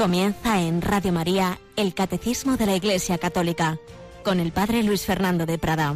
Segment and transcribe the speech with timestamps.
[0.00, 3.78] Comienza en Radio María el Catecismo de la Iglesia Católica
[4.24, 5.94] con el Padre Luis Fernando de Prada.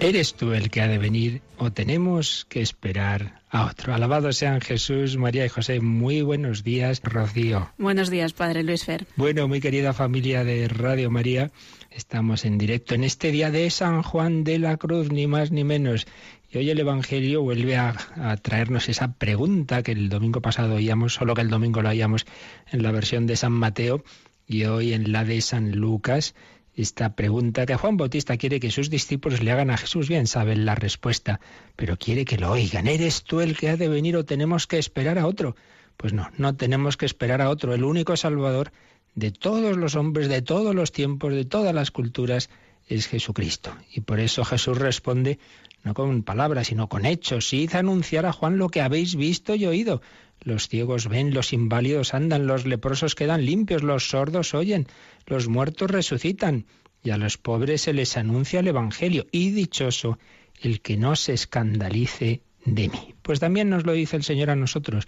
[0.00, 3.92] ¿Eres tú el que ha de venir o tenemos que esperar a otro?
[3.92, 5.80] Alabado sean Jesús, María y José.
[5.80, 7.72] Muy buenos días, Rocío.
[7.78, 9.08] Buenos días, Padre Luis Fer.
[9.16, 11.50] Bueno, muy querida familia de Radio María,
[11.90, 15.64] estamos en directo en este día de San Juan de la Cruz, ni más ni
[15.64, 16.06] menos.
[16.48, 21.14] Y hoy el Evangelio vuelve a, a, traernos esa pregunta que el domingo pasado oíamos,
[21.14, 22.24] solo que el domingo lo oíamos
[22.70, 24.04] en la versión de San Mateo
[24.46, 26.36] y hoy en la de San Lucas
[26.82, 30.08] esta pregunta que Juan Bautista quiere que sus discípulos le hagan a Jesús.
[30.08, 31.40] Bien saben la respuesta,
[31.74, 32.86] pero quiere que lo oigan.
[32.86, 35.56] ¿Eres tú el que ha de venir o tenemos que esperar a otro?
[35.96, 37.74] Pues no, no tenemos que esperar a otro.
[37.74, 38.70] El único Salvador
[39.16, 42.48] de todos los hombres, de todos los tiempos, de todas las culturas,
[42.86, 43.74] es Jesucristo.
[43.92, 45.40] Y por eso Jesús responde
[45.82, 47.52] no con palabras, sino con hechos.
[47.52, 50.00] Id a anunciar a Juan lo que habéis visto y oído.
[50.48, 54.86] Los ciegos ven, los inválidos andan, los leprosos quedan limpios, los sordos oyen,
[55.26, 56.64] los muertos resucitan,
[57.04, 59.26] y a los pobres se les anuncia el Evangelio.
[59.30, 60.18] Y dichoso
[60.62, 63.14] el que no se escandalice de mí.
[63.20, 65.06] Pues también nos lo dice el Señor a nosotros.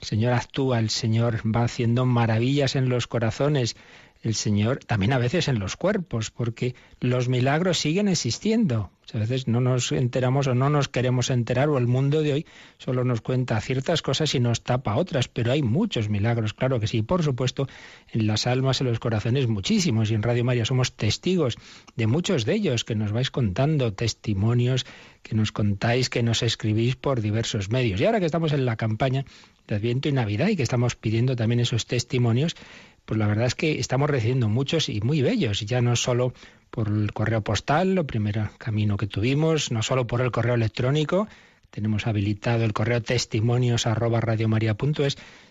[0.00, 3.76] El Señor actúa, el Señor va haciendo maravillas en los corazones,
[4.22, 8.90] el Señor también a veces en los cuerpos, porque los milagros siguen existiendo.
[9.12, 12.46] A veces no nos enteramos o no nos queremos enterar o el mundo de hoy
[12.78, 16.86] solo nos cuenta ciertas cosas y nos tapa otras, pero hay muchos milagros, claro que
[16.86, 17.02] sí.
[17.02, 17.66] Por supuesto,
[18.12, 20.10] en las almas, en los corazones, muchísimos.
[20.10, 21.56] Y en Radio María somos testigos
[21.96, 24.86] de muchos de ellos que nos vais contando, testimonios
[25.22, 28.00] que nos contáis, que nos escribís por diversos medios.
[28.00, 29.24] Y ahora que estamos en la campaña
[29.66, 32.56] de Adviento y Navidad y que estamos pidiendo también esos testimonios,
[33.10, 36.32] pues la verdad es que estamos recibiendo muchos y muy bellos, ya no solo
[36.70, 41.26] por el correo postal, lo primero camino que tuvimos, no solo por el correo electrónico,
[41.70, 44.20] tenemos habilitado el correo testimonios arroba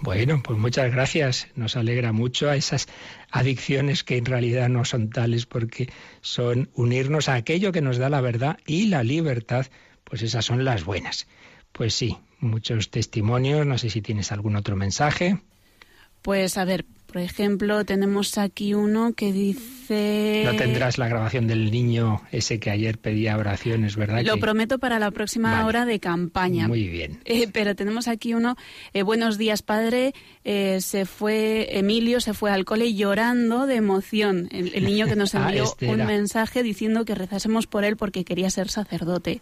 [0.00, 1.48] Bueno, pues muchas gracias.
[1.56, 2.86] Nos alegra mucho a esas
[3.30, 5.90] adicciones que en realidad no son tales porque
[6.20, 9.66] son unirnos a aquello que nos da la verdad y la libertad,
[10.04, 11.26] pues esas son las buenas.
[11.72, 15.40] Pues sí, muchos testimonios, no sé si tienes algún otro mensaje.
[16.22, 20.42] Pues a ver, por ejemplo, tenemos aquí uno que dice...
[20.44, 24.22] No tendrás la grabación del niño ese que ayer pedía oraciones, ¿verdad?
[24.22, 26.68] Lo prometo para la próxima hora de campaña.
[26.68, 27.20] Muy bien.
[27.24, 28.56] Eh, pero tenemos aquí uno,
[28.92, 30.12] eh, buenos días padre,
[30.44, 34.48] eh, se fue, Emilio se fue al cole llorando de emoción.
[34.50, 38.26] El, niño que nos ah, envió este un mensaje diciendo que rezásemos por él porque
[38.26, 39.40] quería ser sacerdote.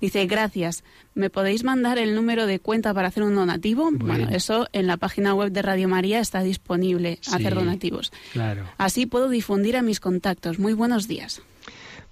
[0.00, 0.84] Dice, gracias.
[1.14, 3.90] ¿Me podéis mandar el número de cuenta para hacer un donativo?
[3.92, 8.12] Bueno, eso en la página web de Radio María está disponible, hacer donativos.
[8.32, 8.64] Claro.
[8.78, 10.58] Así puedo difundir a mis contactos.
[10.58, 11.42] Muy buenos días.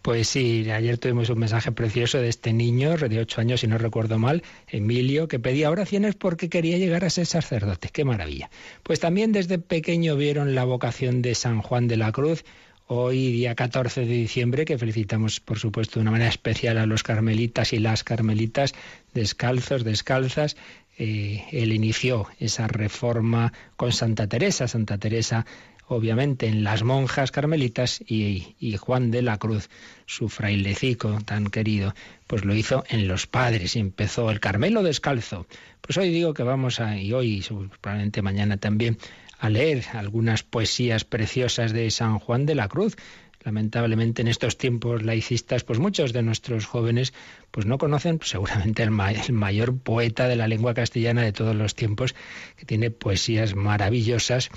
[0.03, 3.79] Pues sí, ayer tuvimos un mensaje precioso de este niño de ocho años, si no
[3.79, 7.91] recuerdo mal, Emilio, que pedía oraciones porque quería llegar a ser sacerdote.
[7.93, 8.49] ¡Qué maravilla!
[8.85, 12.45] Pues también desde pequeño vieron la vocación de San Juan de la Cruz
[12.89, 17.03] hoy día 14 de diciembre, que felicitamos por supuesto de una manera especial a los
[17.03, 18.75] carmelitas y las carmelitas
[19.15, 20.57] descalzos, descalzas.
[20.99, 24.67] Eh, él inició esa reforma con Santa Teresa.
[24.67, 25.47] Santa Teresa
[25.89, 29.71] obviamente en las monjas carmelitas y, y, Juan de la Cruz,
[30.07, 31.95] su frailecico tan querido,
[32.27, 35.47] pues lo hizo en los padres y empezó el Carmelo descalzo.
[35.81, 37.43] Pues hoy digo que vamos a, y hoy
[37.81, 38.99] probablemente mañana también,
[39.39, 42.97] a leer algunas poesías preciosas de San Juan de la Cruz.
[43.45, 47.15] Lamentablemente en estos tiempos laicistas, pues muchos de nuestros jóvenes
[47.51, 51.75] pues no conocen seguramente el, el, mayor poeta de la lengua castellana de todos los
[51.75, 52.15] tiempos,
[52.57, 54.51] que tiene poesías maravillosas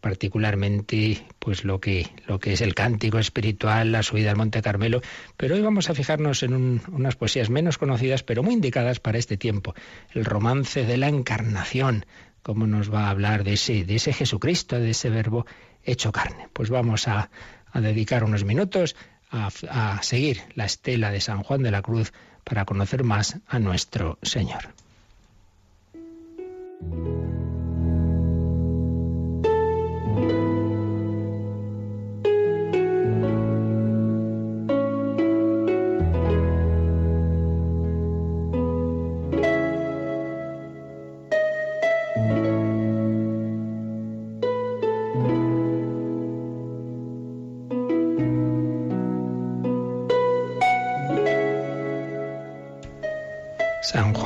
[0.00, 5.00] particularmente pues lo que, lo que es el cántico espiritual, la subida al Monte Carmelo,
[5.36, 9.36] pero hoy vamos a fijarnos en unas poesías menos conocidas, pero muy indicadas para este
[9.36, 9.74] tiempo.
[10.12, 12.06] El romance de la encarnación,
[12.48, 15.44] cómo nos va a hablar de ese, de ese Jesucristo, de ese verbo
[15.84, 16.48] hecho carne.
[16.54, 17.28] Pues vamos a,
[17.74, 18.96] dedicar unos minutos
[19.30, 22.14] a, a seguir la estela de San Juan de la Cruz
[22.44, 24.70] para conocer más a nuestro Señor.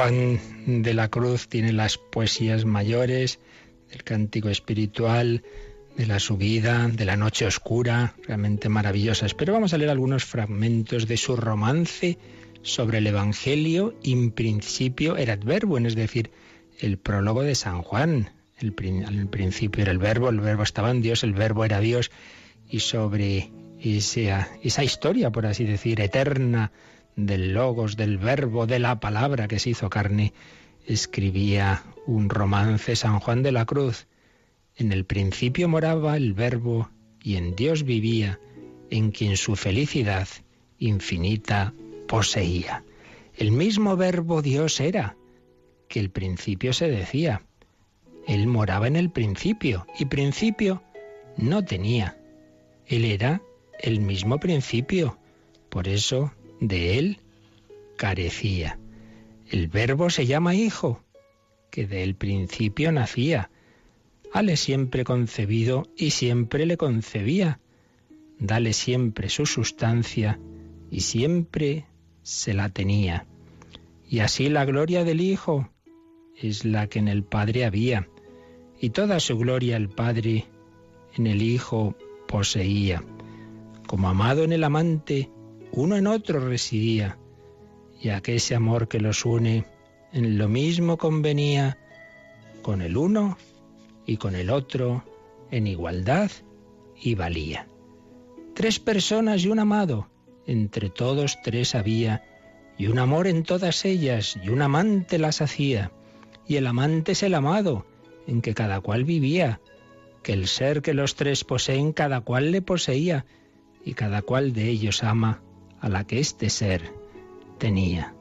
[0.02, 3.38] Juan de la Cruz tiene las poesías mayores,
[3.88, 5.44] del cántico espiritual,
[5.96, 9.34] de la subida, de la noche oscura, realmente maravillosas.
[9.34, 12.18] Pero vamos a leer algunos fragmentos de su romance
[12.62, 16.32] sobre el Evangelio in principio erat verbo, es decir,
[16.80, 18.32] el prólogo de San Juan.
[18.58, 18.74] El,
[19.06, 22.10] al principio era el verbo, el verbo estaba en Dios, el verbo era Dios,
[22.68, 26.72] y sobre esa, esa historia, por así decir, eterna
[27.16, 30.32] del logos, del verbo, de la palabra que se hizo carne,
[30.86, 34.06] escribía un romance San Juan de la Cruz.
[34.76, 36.90] En el principio moraba el verbo
[37.22, 38.40] y en Dios vivía,
[38.90, 40.28] en quien su felicidad
[40.78, 41.72] infinita
[42.08, 42.84] poseía.
[43.36, 45.16] El mismo verbo Dios era,
[45.88, 47.42] que el principio se decía.
[48.26, 50.82] Él moraba en el principio y principio
[51.36, 52.18] no tenía.
[52.86, 53.42] Él era
[53.80, 55.18] el mismo principio.
[55.68, 56.32] Por eso
[56.62, 57.18] de él
[57.96, 58.78] carecía.
[59.50, 61.02] El verbo se llama hijo,
[61.70, 63.50] que del principio nacía.
[64.32, 67.58] Hale siempre concebido y siempre le concebía.
[68.38, 70.38] Dale siempre su sustancia
[70.90, 71.86] y siempre
[72.22, 73.26] se la tenía.
[74.08, 75.68] Y así la gloria del Hijo
[76.36, 78.08] es la que en el Padre había,
[78.80, 80.46] y toda su gloria el Padre
[81.14, 81.96] en el Hijo
[82.28, 83.02] poseía.
[83.86, 85.30] Como amado en el amante,
[85.72, 87.18] uno en otro residía,
[88.14, 89.64] a que ese amor que los une
[90.12, 91.78] en lo mismo convenía
[92.60, 93.38] con el uno
[94.04, 95.04] y con el otro
[95.50, 96.30] en igualdad
[97.00, 97.66] y valía.
[98.54, 100.08] Tres personas y un amado,
[100.46, 102.22] entre todos tres había,
[102.76, 105.90] y un amor en todas ellas, y un amante las hacía,
[106.46, 107.86] y el amante es el amado,
[108.26, 109.60] en que cada cual vivía,
[110.22, 113.24] que el ser que los tres poseen cada cual le poseía,
[113.84, 115.40] y cada cual de ellos ama
[115.82, 116.94] a la que este ser
[117.58, 118.14] tenía.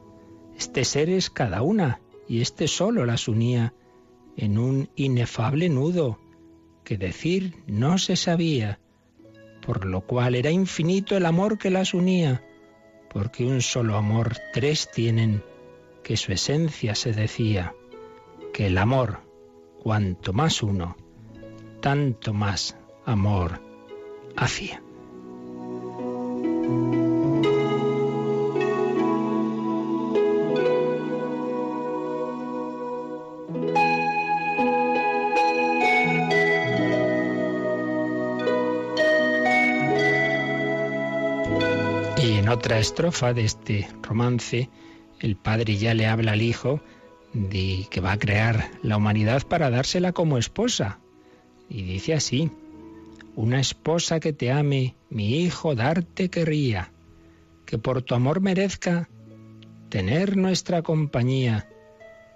[0.58, 3.72] Este ser es cada una y este solo las unía
[4.36, 6.18] en un inefable nudo
[6.84, 8.80] que decir no se sabía,
[9.64, 12.44] por lo cual era infinito el amor que las unía,
[13.08, 15.42] porque un solo amor tres tienen,
[16.02, 17.74] que su esencia se decía,
[18.52, 19.20] que el amor,
[19.80, 20.96] cuanto más uno,
[21.80, 22.76] tanto más
[23.06, 23.60] amor
[24.36, 24.82] hacía.
[42.52, 44.68] Otra estrofa de este romance,
[45.20, 46.80] el padre ya le habla al hijo
[47.32, 50.98] de que va a crear la humanidad para dársela como esposa.
[51.68, 52.50] Y dice así,
[53.34, 56.92] una esposa que te ame, mi hijo darte querría,
[57.64, 59.08] que por tu amor merezca
[59.88, 61.68] tener nuestra compañía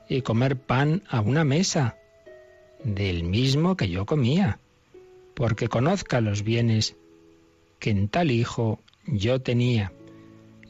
[0.08, 1.96] y comer pan a una mesa,
[2.82, 4.60] del mismo que yo comía,
[5.34, 6.96] porque conozca los bienes
[7.78, 9.92] que en tal hijo yo tenía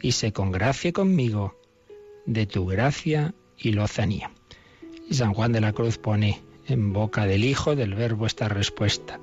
[0.03, 1.59] y se congracie conmigo
[2.27, 4.31] de tu gracia y lozanía.
[5.09, 9.21] Y San Juan de la Cruz pone en boca del Hijo del Verbo esta respuesta.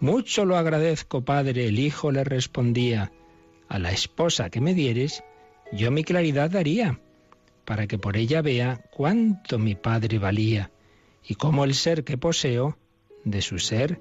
[0.00, 3.12] Mucho lo agradezco, Padre, el Hijo le respondía,
[3.68, 5.22] a la esposa que me dieres,
[5.72, 7.00] yo mi claridad daría,
[7.64, 10.70] para que por ella vea cuánto mi Padre valía,
[11.26, 12.78] y cómo el ser que poseo,
[13.24, 14.00] de su ser,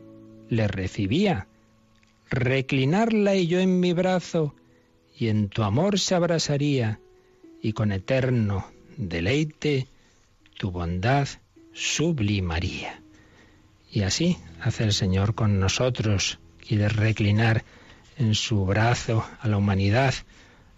[0.50, 1.48] le recibía.
[2.30, 4.56] Reclinarla y yo en mi brazo,
[5.18, 7.00] y en tu amor se abrasaría,
[7.62, 9.88] y con eterno deleite
[10.58, 11.28] tu bondad
[11.74, 13.02] sublimaría.
[13.92, 17.64] Y así hace el Señor con nosotros, quiere reclinar
[18.18, 20.14] en su brazo a la humanidad,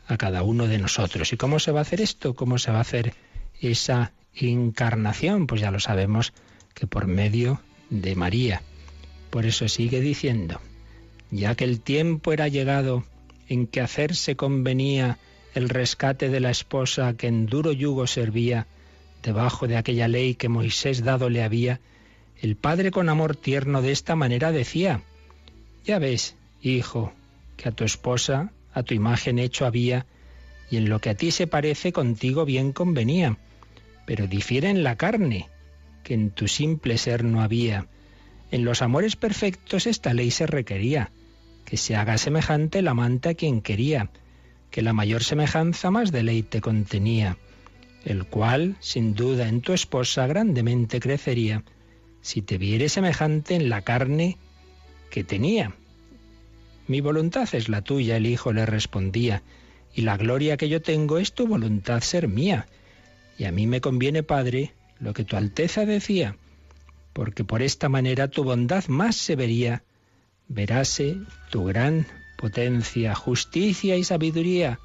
[0.08, 1.34] a cada uno de nosotros.
[1.34, 2.34] ¿Y cómo se va a hacer esto?
[2.34, 3.13] ¿Cómo se va a hacer
[3.62, 5.48] esa encarnación?
[5.48, 6.34] Pues ya lo sabemos
[6.74, 8.62] que por medio de María.
[9.29, 10.62] Por eso sigue diciendo,
[11.29, 13.03] ya que el tiempo era llegado
[13.49, 15.17] en que hacerse convenía
[15.55, 18.67] el rescate de la esposa que en duro yugo servía,
[19.23, 21.81] debajo de aquella ley que Moisés dado le había,
[22.41, 25.01] el padre con amor tierno de esta manera decía,
[25.83, 27.11] Ya ves, hijo,
[27.57, 30.05] que a tu esposa, a tu imagen hecho había,
[30.71, 33.37] y en lo que a ti se parece contigo bien convenía,
[34.05, 35.49] pero difiere en la carne,
[36.03, 37.87] que en tu simple ser no había.
[38.51, 41.11] En los amores perfectos esta ley se requería,
[41.69, 44.09] que se haga semejante el amante a quien quería,
[44.71, 47.38] que la mayor semejanza más deleite contenía,
[48.05, 51.63] el cual, sin duda, en tu esposa grandemente crecería,
[52.21, 54.39] si te viere semejante en la carne
[55.11, 55.75] que tenía.
[56.88, 59.43] Mi voluntad es la tuya, el hijo le respondía,
[59.93, 62.67] y la gloria que yo tengo es tu voluntad ser mía.
[63.38, 66.35] Y a mí me conviene, Padre, lo que tu Alteza decía,
[67.13, 69.83] porque por esta manera tu bondad más se vería,
[70.49, 71.17] veráse
[71.51, 72.05] tu gran
[72.37, 74.79] potencia, justicia y sabiduría.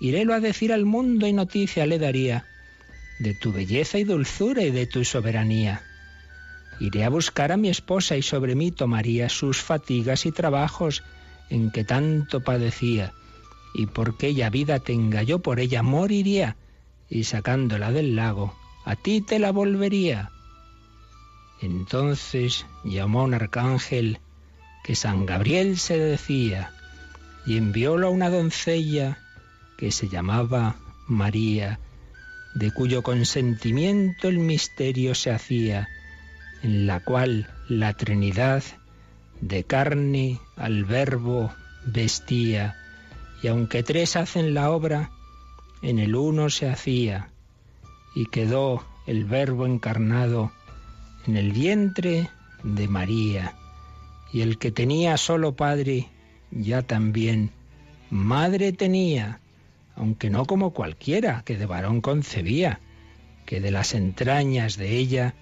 [0.00, 2.46] Irélo a decir al mundo y noticia le daría
[3.18, 5.82] de tu belleza y dulzura y de tu soberanía.
[6.80, 11.02] Iré a buscar a mi esposa y sobre mí tomaría sus fatigas y trabajos
[11.50, 13.12] en que tanto padecía,
[13.74, 16.56] y porque ella vida tenga yo por ella moriría,
[17.10, 18.54] y sacándola del lago,
[18.86, 20.30] a ti te la volvería.
[21.60, 24.20] Entonces llamó un arcángel
[24.84, 26.72] que San Gabriel se decía,
[27.46, 29.18] y enviólo a una doncella
[29.76, 31.78] que se llamaba María,
[32.54, 35.88] de cuyo consentimiento el misterio se hacía,
[36.62, 38.62] en la cual la Trinidad
[39.40, 41.52] de carne al verbo
[41.86, 42.76] vestía,
[43.42, 45.10] y aunque tres hacen la obra,
[45.82, 47.30] en el uno se hacía,
[48.14, 50.52] y quedó el verbo encarnado
[51.26, 52.28] en el vientre
[52.62, 53.54] de María,
[54.32, 56.08] y el que tenía solo Padre,
[56.50, 57.50] ya también
[58.10, 59.40] madre tenía,
[59.94, 62.80] aunque no como cualquiera que de varón concebía,
[63.46, 65.34] que de las entrañas de ella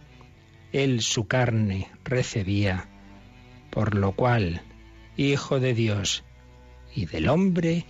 [0.72, 2.88] él su carne recebía,
[3.70, 4.62] por lo cual,
[5.16, 6.24] Hijo de Dios
[6.94, 7.84] y del hombre,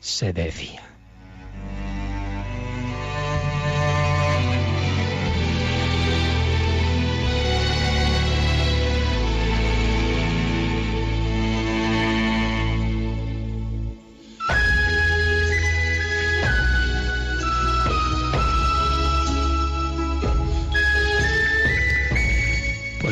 [0.00, 0.91] se decía.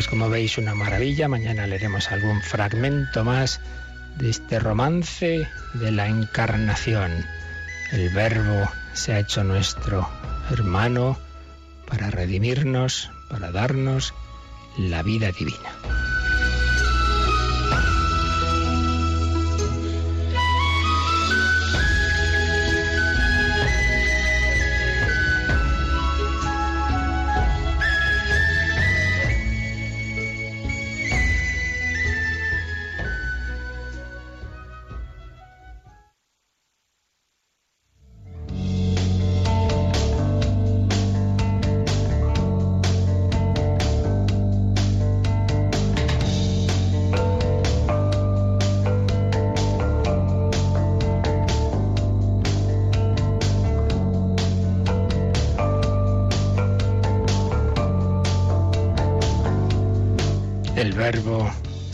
[0.09, 1.29] Como veis, una maravilla.
[1.29, 3.61] Mañana leeremos algún fragmento más
[4.17, 7.25] de este romance de la encarnación.
[7.93, 10.09] El verbo se ha hecho nuestro
[10.51, 11.19] hermano
[11.87, 14.15] para redimirnos, para darnos
[14.79, 16.00] la vida divina.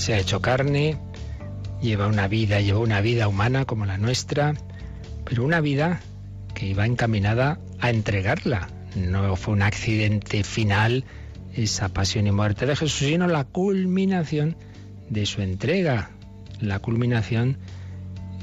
[0.07, 0.97] Se ha hecho carne,
[1.83, 4.55] lleva una vida, llevó una vida humana como la nuestra,
[5.25, 6.01] pero una vida
[6.55, 8.69] que iba encaminada a entregarla.
[8.95, 11.03] No fue un accidente final,
[11.55, 14.57] esa pasión y muerte de Jesús, sino la culminación
[15.11, 16.11] de su entrega,
[16.61, 17.59] la culminación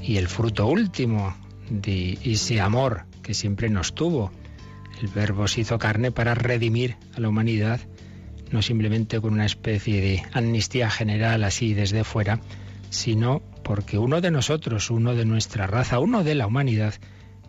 [0.02, 1.34] y el fruto último
[1.70, 4.34] de ese amor que siempre nos tuvo.
[5.02, 7.80] El Verbo se hizo carne para redimir a la humanidad
[8.54, 12.40] no simplemente con una especie de amnistía general así desde fuera,
[12.92, 16.94] sino porque uno de nosotros, uno de nuestra raza, uno de la humanidad,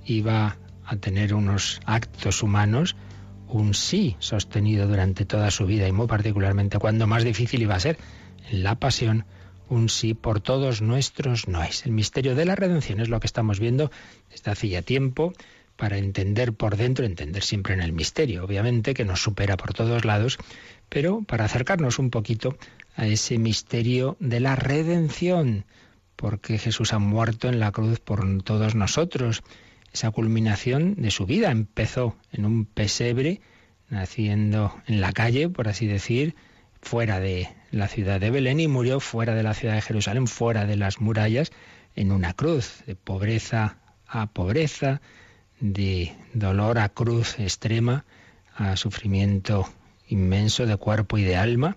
[0.07, 2.97] iba a tener unos actos humanos,
[3.49, 7.81] un sí sostenido durante toda su vida y muy particularmente cuando más difícil iba a
[7.81, 7.99] ser
[8.51, 9.27] la pasión,
[9.69, 11.85] un sí por todos nuestros no es.
[11.85, 13.91] El misterio de la redención es lo que estamos viendo
[14.31, 15.35] desde hace ya tiempo
[15.76, 20.04] para entender por dentro, entender siempre en el misterio, obviamente, que nos supera por todos
[20.04, 20.38] lados,
[20.88, 22.57] pero para acercarnos un poquito
[22.97, 25.64] a ese misterio de la redención,
[26.16, 29.43] porque Jesús ha muerto en la cruz por todos nosotros.
[29.93, 33.40] Esa culminación de su vida empezó en un pesebre,
[33.88, 36.35] naciendo en la calle, por así decir,
[36.81, 40.66] fuera de la ciudad de Belén y murió fuera de la ciudad de Jerusalén, fuera
[40.66, 41.50] de las murallas,
[41.97, 45.00] en una cruz, de pobreza a pobreza,
[45.61, 48.05] de dolor a cruz extrema,
[48.55, 49.69] a sufrimiento
[50.09, 51.77] inmenso de cuerpo y de alma,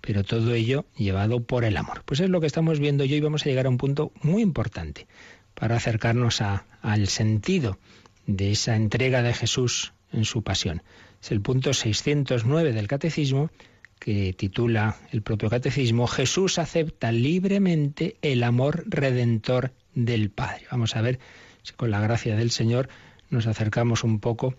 [0.00, 2.02] pero todo ello llevado por el amor.
[2.04, 4.42] Pues es lo que estamos viendo hoy y vamos a llegar a un punto muy
[4.42, 5.06] importante
[5.54, 7.78] para acercarnos a, al sentido
[8.26, 10.82] de esa entrega de Jesús en su pasión.
[11.22, 13.50] Es el punto 609 del Catecismo
[13.98, 20.66] que titula el propio Catecismo Jesús acepta libremente el amor redentor del Padre.
[20.70, 21.18] Vamos a ver
[21.62, 22.88] si con la gracia del Señor
[23.34, 24.54] nos acercamos un poco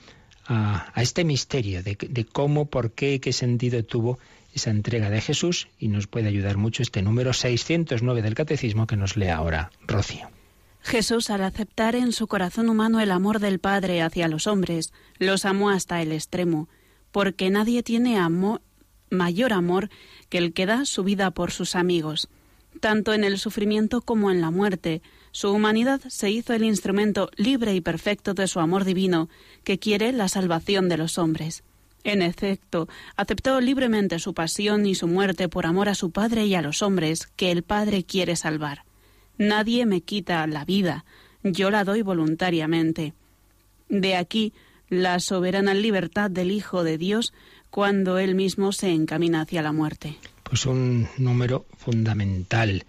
[0.48, 4.20] a, este misterio de, cómo, por qué, qué sentido tuvo
[4.54, 8.96] esa entrega de Jesús y nos puede ayudar mucho este número 609 del Catecismo que
[8.96, 10.30] nos lee ahora Rocío.
[10.82, 15.44] Jesús, al aceptar en su corazón humano el amor del Padre hacia los hombres, los
[15.44, 16.70] amó hasta el extremo,
[17.12, 18.20] porque nadie tiene
[19.10, 19.90] mayor amor
[20.30, 22.30] que el que da su vida por sus amigos.
[22.82, 25.02] Tanto en el sufrimiento como en la muerte,
[25.36, 29.28] su humanidad se hizo el instrumento libre y perfecto de su amor divino,
[29.66, 31.66] que quiere la salvación de los hombres.
[32.06, 32.88] En efecto,
[33.18, 36.82] aceptó libremente su pasión y su muerte por amor a su Padre y a los
[36.82, 38.86] hombres que el Padre quiere salvar.
[39.38, 41.04] Nadie me quita la vida,
[41.44, 43.12] yo la doy voluntariamente.
[43.90, 44.54] De aquí
[44.88, 47.34] la soberana libertad del Hijo de Dios
[47.70, 50.16] cuando Él mismo se encamina hacia la muerte.
[50.44, 52.86] Pues un número fundamental,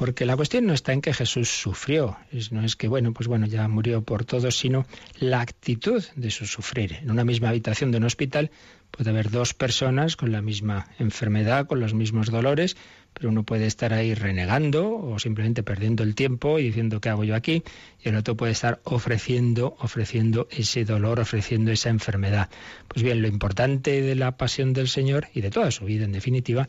[0.00, 2.16] porque la cuestión no está en que Jesús sufrió,
[2.52, 4.86] no es que, bueno, pues bueno, ya murió por todos, sino
[5.18, 6.94] la actitud de su sufrir.
[7.02, 8.50] En una misma habitación de un hospital
[8.90, 12.78] puede haber dos personas con la misma enfermedad, con los mismos dolores,
[13.12, 17.24] pero uno puede estar ahí renegando o simplemente perdiendo el tiempo y diciendo qué hago
[17.24, 17.62] yo aquí,
[18.02, 22.48] y el otro puede estar ofreciendo, ofreciendo ese dolor, ofreciendo esa enfermedad.
[22.88, 26.12] Pues bien, lo importante de la pasión del Señor y de toda su vida, en
[26.12, 26.68] definitiva,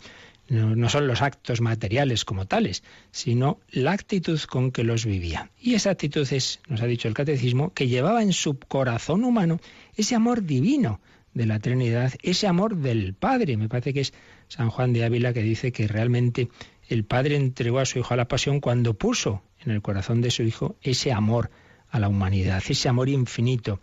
[0.52, 5.50] no, son los actos materiales como tales, sino la actitud con que los vivía.
[5.58, 9.62] Y esa actitud es, nos ha dicho el catecismo, que llevaba en su corazón humano
[9.96, 11.00] ese amor divino
[11.34, 13.56] de la Trinidad, ese amor del Padre.
[13.56, 14.14] Me parece que es
[14.50, 16.50] San Juan de Ávila que dice que realmente
[16.90, 20.32] el Padre entregó a su Hijo a la pasión cuando puso en el corazón de
[20.32, 21.50] su Hijo ese amor
[21.90, 23.80] a la humanidad, ese amor infinito,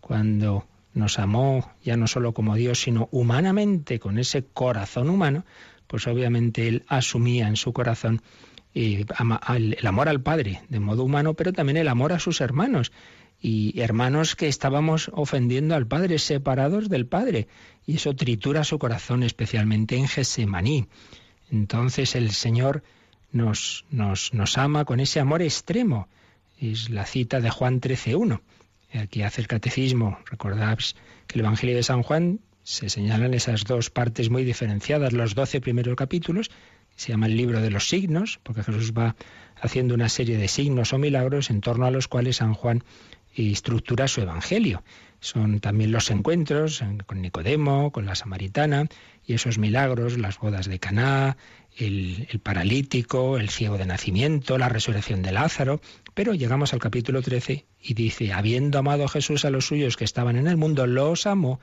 [0.00, 5.44] cuando nos amó ya no solo como Dios, sino humanamente, con ese corazón humano,
[5.92, 8.22] pues obviamente Él asumía en su corazón
[8.74, 9.04] eh,
[9.50, 12.92] el amor al Padre de modo humano, pero también el amor a sus hermanos
[13.42, 17.46] y hermanos que estábamos ofendiendo al Padre, separados del Padre,
[17.86, 20.86] y eso tritura su corazón, especialmente en Gesemaní.
[21.50, 22.82] Entonces el Señor
[23.30, 26.08] nos, nos, nos ama con ese amor extremo.
[26.58, 28.40] Es la cita de Juan 13.1.
[28.94, 30.18] Aquí hace el catecismo.
[30.24, 35.34] Recordáis que el Evangelio de San Juan se señalan esas dos partes muy diferenciadas, los
[35.34, 36.50] doce primeros capítulos,
[36.96, 39.16] se llama el libro de los signos, porque Jesús va
[39.60, 42.84] haciendo una serie de signos o milagros en torno a los cuales San Juan
[43.34, 44.82] estructura su evangelio.
[45.20, 48.88] Son también los encuentros con Nicodemo, con la samaritana,
[49.24, 51.36] y esos milagros, las bodas de Caná,
[51.76, 55.80] el, el, paralítico, el ciego de nacimiento, la resurrección de Lázaro.
[56.12, 60.04] Pero llegamos al capítulo 13 y dice, habiendo amado a Jesús a los suyos que
[60.04, 61.60] estaban en el mundo, los amó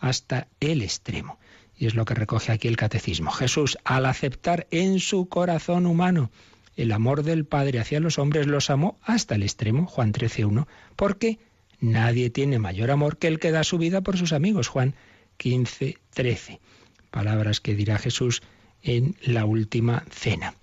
[0.00, 1.38] hasta el extremo.
[1.76, 3.30] Y es lo que recoge aquí el catecismo.
[3.30, 6.30] Jesús, al aceptar en su corazón humano
[6.76, 11.38] el amor del Padre hacia los hombres los amó hasta el extremo, Juan 13.1, porque
[11.80, 14.94] nadie tiene mayor amor que el que da su vida por sus amigos, Juan
[15.38, 16.58] 15.13.
[17.10, 18.42] Palabras que dirá Jesús
[18.82, 20.54] en la última cena.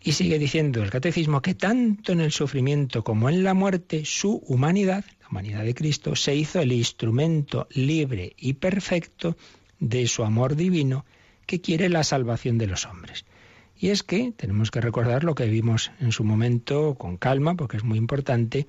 [0.00, 4.36] Y sigue diciendo el catecismo que tanto en el sufrimiento como en la muerte, su
[4.46, 9.36] humanidad, humanidad de Cristo, se hizo el instrumento libre y perfecto
[9.80, 11.04] de su amor divino
[11.46, 13.24] que quiere la salvación de los hombres.
[13.80, 17.76] Y es que tenemos que recordar lo que vimos en su momento con calma, porque
[17.76, 18.66] es muy importante,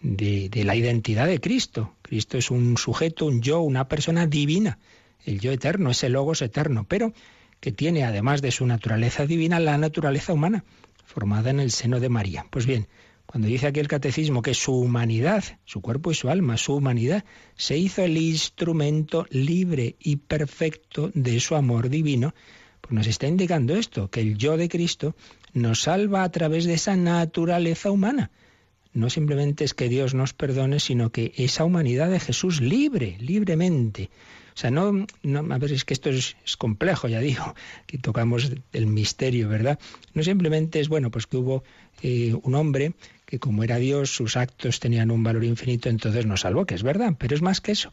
[0.00, 1.94] de, la identidad de Cristo.
[2.02, 4.78] Cristo es un sujeto, un yo, una persona divina.
[5.24, 7.12] El yo eterno, ese logos eterno, pero
[7.60, 10.64] que tiene, además de su naturaleza divina, la naturaleza humana,
[11.04, 12.46] formada en el seno de María.
[12.50, 12.86] Pues bien,
[13.30, 17.26] cuando dice aquí el catecismo que su humanidad, su cuerpo y su alma, su humanidad,
[17.56, 22.34] se hizo el instrumento libre y perfecto de su amor divino,
[22.80, 25.14] pues nos está indicando esto, que el yo de Cristo
[25.52, 28.30] nos salva a través de esa naturaleza humana.
[28.94, 34.08] No simplemente es que Dios nos perdone, sino que esa humanidad de Jesús libre, libremente.
[34.54, 37.54] O sea, no, no a ver, es que esto es, complejo, ya digo,
[37.86, 39.78] que tocamos el misterio, ¿verdad?
[40.14, 41.62] No simplemente es, bueno, pues que hubo
[42.02, 42.94] eh, un hombre
[43.28, 46.82] que como era Dios, sus actos tenían un valor infinito, entonces nos salvó, que es
[46.82, 47.92] verdad, pero es más que eso.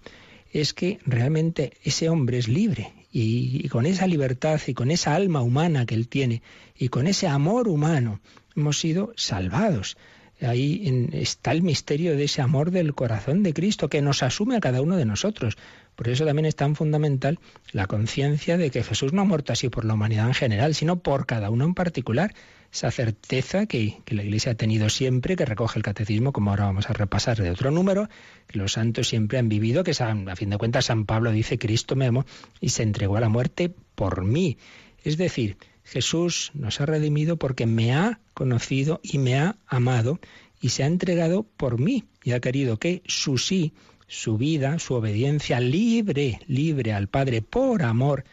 [0.54, 5.42] Es que realmente ese hombre es libre y, con esa libertad y con esa alma
[5.42, 6.42] humana que Él tiene
[6.78, 8.22] y con ese amor humano
[8.56, 9.98] hemos sido salvados.
[10.42, 14.60] Ahí está el misterio de ese amor del corazón de Cristo que nos asume a
[14.60, 15.58] cada uno de nosotros.
[15.96, 17.40] Por eso también es tan fundamental
[17.72, 21.00] la conciencia de que Jesús no ha muerto así por la humanidad en general, sino
[21.00, 22.34] por cada uno en particular.
[22.74, 26.90] Esa certeza que, la Iglesia ha tenido siempre, que recoge el catecismo, como ahora vamos
[26.90, 28.10] a repasar de otro número,
[28.48, 31.96] que los santos siempre han vivido, que a fin de cuentas San Pablo dice, Cristo
[31.96, 32.12] me
[32.60, 34.58] y se entregó a la muerte por mí.
[35.06, 40.20] Es decir, Jesús nos ha redimido porque me ha conocido y me ha amado
[40.60, 43.74] y se ha entregado por mí y ha querido que su sí
[44.08, 48.24] su vida, su obediencia libre, libre al Padre por amor,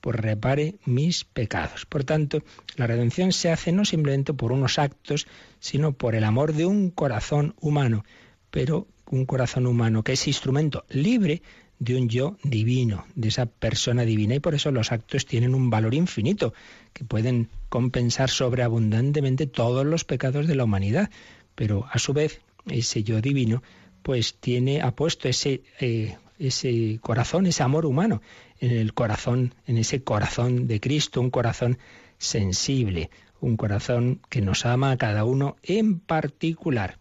[0.00, 1.86] pues repare mis pecados.
[1.86, 2.42] Por tanto,
[2.76, 5.26] la redención se hace no simplemente por unos actos,
[5.60, 8.04] sino por el amor de un corazón humano,
[8.50, 11.42] pero un corazón humano que es instrumento libre
[11.78, 14.34] de un yo divino, de esa persona divina.
[14.34, 16.52] Y por eso los actos tienen un valor infinito,
[16.92, 21.10] que pueden compensar sobreabundantemente todos los pecados de la humanidad.
[21.54, 23.62] Pero a su vez, ese yo divino
[24.02, 28.20] pues tiene, ha puesto ese, eh, ese corazón, ese amor humano
[28.60, 31.78] en el corazón, en ese corazón de Cristo, un corazón
[32.18, 36.98] sensible, un corazón que nos ama a cada uno en particular.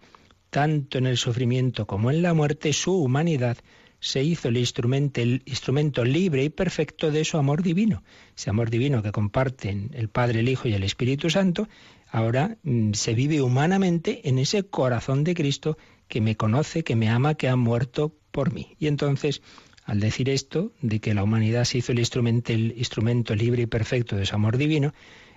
[0.49, 3.57] Tanto en el sufrimiento como en la muerte, su humanidad
[4.01, 8.03] se hizo el instrumento, el instrumento libre y perfecto de su amor divino.
[8.35, 11.69] Ese amor divino que comparten el Padre, el Hijo y el Espíritu Santo,
[12.09, 17.09] ahora mm, se vive humanamente en ese corazón de Cristo que me conoce, que me
[17.09, 18.75] ama, que ha muerto por mí.
[18.79, 19.43] Y entonces,
[19.85, 23.67] al decir esto, de que la humanidad se hizo el instrumento, el instrumento libre y
[23.67, 24.95] perfecto de su amor divino,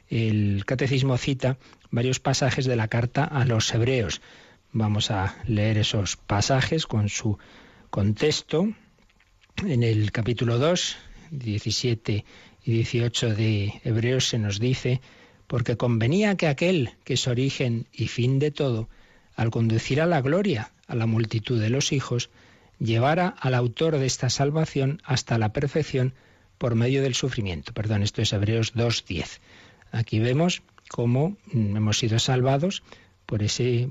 [0.08, 1.58] el catecismo cita
[1.90, 4.22] varios pasajes de la carta a los hebreos.
[4.72, 7.38] Vamos a leer esos pasajes con su
[7.94, 8.74] contexto.
[9.64, 10.96] En el capítulo 2,
[11.30, 12.24] 17
[12.64, 15.00] y 18 de Hebreos se nos dice,
[15.46, 18.88] porque convenía que aquel que es origen y fin de todo,
[19.36, 22.30] al conducir a la gloria a la multitud de los hijos,
[22.80, 26.14] llevara al autor de esta salvación hasta la perfección
[26.58, 27.72] por medio del sufrimiento.
[27.74, 29.38] Perdón, esto es Hebreos 2.10.
[29.92, 32.82] Aquí vemos cómo hemos sido salvados
[33.24, 33.88] por ese,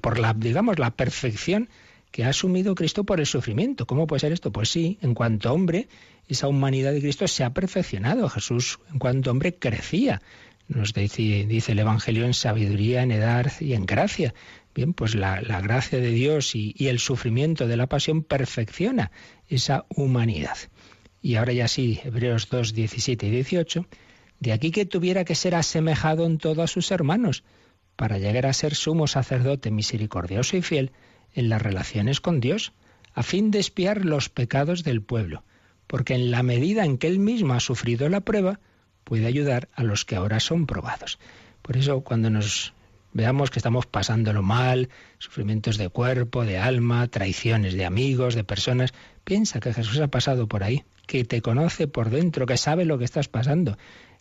[0.00, 1.68] por la, digamos, la perfección
[2.16, 3.86] que ha asumido Cristo por el sufrimiento.
[3.86, 4.50] ¿Cómo puede ser esto?
[4.50, 5.86] Pues sí, en cuanto hombre,
[6.26, 8.30] esa humanidad de Cristo se ha perfeccionado.
[8.30, 10.22] Jesús, en cuanto hombre, crecía.
[10.66, 14.32] Nos dice, el Evangelio en sabiduría, en edad y en gracia.
[14.74, 19.10] Bien, pues la, gracia de Dios y, y, el sufrimiento de la pasión perfecciona
[19.46, 20.56] esa humanidad.
[21.20, 23.86] Y ahora ya sí, Hebreos 2, 17 y 18,
[24.40, 27.44] de aquí que tuviera que ser asemejado en todo a sus hermanos,
[27.94, 30.92] para llegar a ser sumo sacerdote misericordioso y fiel
[31.34, 32.72] en las relaciones con Dios,
[33.14, 35.42] a fin de espiar los pecados del pueblo,
[35.86, 38.60] porque en la medida en que él mismo ha sufrido la prueba,
[39.04, 41.18] puede ayudar a los que ahora son probados.
[41.62, 42.74] Por eso cuando nos
[43.12, 48.92] veamos que estamos pasándolo mal, sufrimientos de cuerpo, de alma, traiciones de amigos, de personas,
[49.24, 52.98] piensa que Jesús ha pasado por ahí, que te conoce por dentro, que sabe lo
[52.98, 53.78] que estás pasando.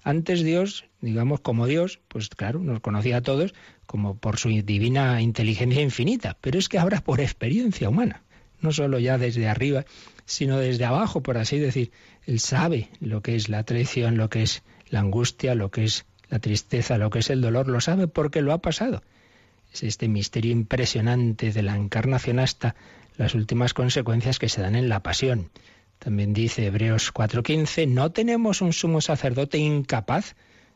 [0.08, 3.56] Antes Dios, digamos como Dios, pues claro, nos conocía a todos
[3.88, 8.22] como por su divina inteligencia infinita, pero es que ahora por experiencia humana,
[8.62, 9.84] no solo ya desde arriba,
[10.28, 11.92] sino desde abajo, por así decir,
[12.28, 16.06] Él sabe lo que es la traición, lo que es la angustia, lo que es
[16.30, 19.02] la tristeza, lo que es el dolor, lo sabe porque lo ha pasado.
[19.74, 22.76] Es este misterio impresionante de la encarnación hasta
[23.18, 25.50] las últimas consecuencias que se dan en la pasión.
[26.00, 30.36] También dice Hebreos 4:15, no tenemos un sumo sacerdote incapaz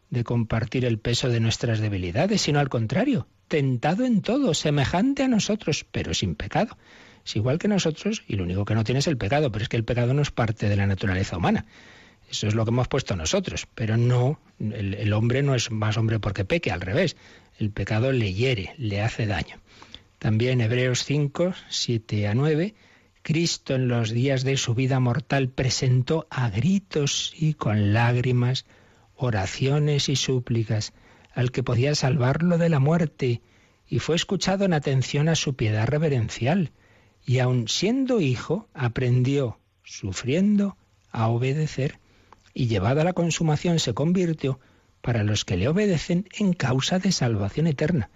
[0.10, 5.28] de compartir el peso de nuestras debilidades, sino al contrario, tentado en todo, semejante a
[5.28, 6.78] nosotros, pero sin pecado.
[7.26, 9.70] Es igual que nosotros y lo único que no tiene es el pecado, pero es
[9.70, 11.66] que el pecado no es parte de la naturaleza humana.
[12.30, 16.20] Eso es lo que hemos puesto nosotros, pero no, el, hombre no es más hombre
[16.20, 17.18] porque peque, al revés.
[17.58, 19.58] El pecado le hiere, le hace daño.
[20.20, 22.76] También Hebreos 5, 7 a 9,
[23.22, 28.66] Cristo en los días de su vida mortal presentó a gritos y con lágrimas,
[29.16, 30.94] oraciones y súplicas
[31.34, 33.42] al que podía salvarlo de la muerte,
[33.88, 36.72] y fue escuchado en atención a su piedad reverencial,
[37.26, 40.78] y aun siendo hijo, aprendió, sufriendo,
[41.12, 42.00] a obedecer
[42.54, 44.60] y llevada a la consumación se convirtió
[45.02, 48.10] para los que le obedecen en causa de salvación eterna.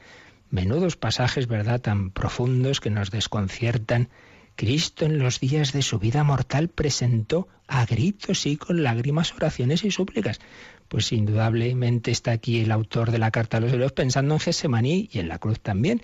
[0.50, 4.10] Menudos pasajes, ¿verdad?, tan profundos que nos desconciertan.
[4.56, 9.84] Cristo en los días de su vida mortal presentó a gritos y con lágrimas oraciones
[9.84, 10.40] y súplicas.
[10.88, 15.10] Pues indudablemente está aquí el autor de la carta a los hebreos pensando en Gesemaní
[15.12, 16.02] y en la cruz también.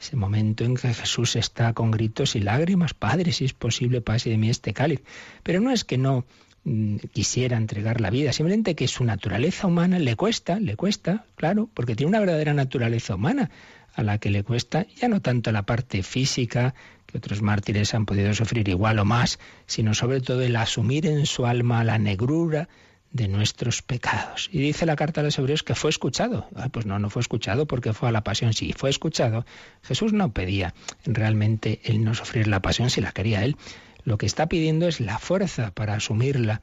[0.00, 4.30] Ese momento en que Jesús está con gritos y lágrimas, Padre, si es posible, pase
[4.30, 5.02] de mí este cáliz.
[5.42, 6.24] Pero no es que no
[6.64, 11.68] mm, quisiera entregar la vida, simplemente que su naturaleza humana le cuesta, le cuesta, claro,
[11.74, 13.50] porque tiene una verdadera naturaleza humana
[13.94, 16.74] a la que le cuesta ya no tanto la parte física,
[17.10, 21.26] que otros mártires han podido sufrir igual o más, sino sobre todo el asumir en
[21.26, 22.68] su alma la negrura
[23.12, 24.48] de nuestros pecados.
[24.52, 26.48] Y dice la carta a los hebreos que fue escuchado.
[26.72, 28.52] pues no, no fue escuchado porque fue a la pasión.
[28.52, 29.44] Sí, fue escuchado.
[29.82, 33.56] Jesús no pedía realmente el no sufrir la pasión si la quería él.
[34.04, 36.62] Lo que está pidiendo es la fuerza para asumirla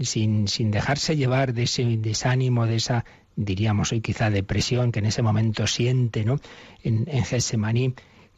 [0.00, 3.04] sin, sin dejarse llevar de ese desánimo, de esa,
[3.36, 6.40] diríamos hoy quizá depresión que en ese momento siente ¿no?
[6.82, 7.24] en, en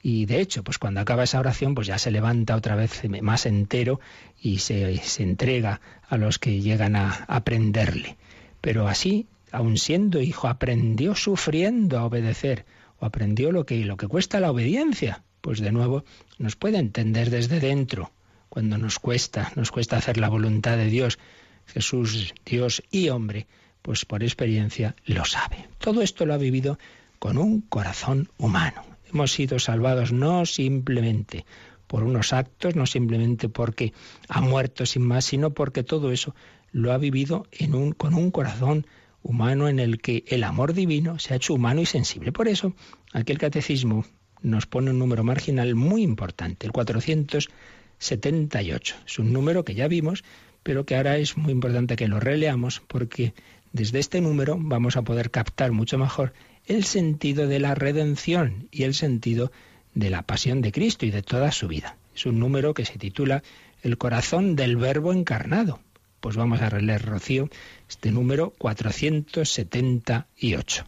[0.08, 3.44] y de hecho, pues cuando acaba esa oración, pues ya se levanta otra vez más
[3.44, 3.98] entero
[4.40, 8.16] y se, entrega a los que llegan a aprenderle.
[8.60, 12.66] Pero así, aun siendo hijo, aprendió sufriendo a obedecer,
[13.00, 15.24] o aprendió lo que, lo que cuesta la obediencia.
[15.40, 16.04] Pues de nuevo,
[16.38, 18.12] nos puede entender desde dentro,
[18.48, 21.18] cuando nos cuesta, nos cuesta hacer la voluntad de Dios.
[21.66, 23.48] Jesús, Dios y hombre,
[23.82, 25.68] pues por experiencia lo sabe.
[25.78, 26.78] Todo esto lo ha vivido
[27.18, 28.95] con un corazón humano.
[29.12, 31.44] Hemos sido salvados no simplemente
[31.86, 33.92] por unos actos, no simplemente porque
[34.28, 36.34] ha muerto sin más, sino porque todo eso
[36.72, 38.86] lo ha vivido en un, con un corazón
[39.22, 42.32] humano en el que el amor divino se ha hecho humano y sensible.
[42.32, 42.74] Por eso,
[43.12, 44.04] aquí el catecismo
[44.42, 48.94] nos pone un número marginal muy importante, el 478.
[49.06, 50.24] Es un número que ya vimos,
[50.62, 53.34] pero que ahora es muy importante que lo releamos porque
[53.72, 56.32] desde este número vamos a poder captar mucho mejor
[56.66, 59.52] el sentido de la redención y el sentido
[59.94, 61.96] de la pasión de Cristo y de toda su vida.
[62.14, 63.42] Es un número que se titula
[63.82, 65.80] El corazón del Verbo encarnado.
[66.20, 67.48] Pues vamos a releer, Rocío,
[67.88, 70.84] este número 478.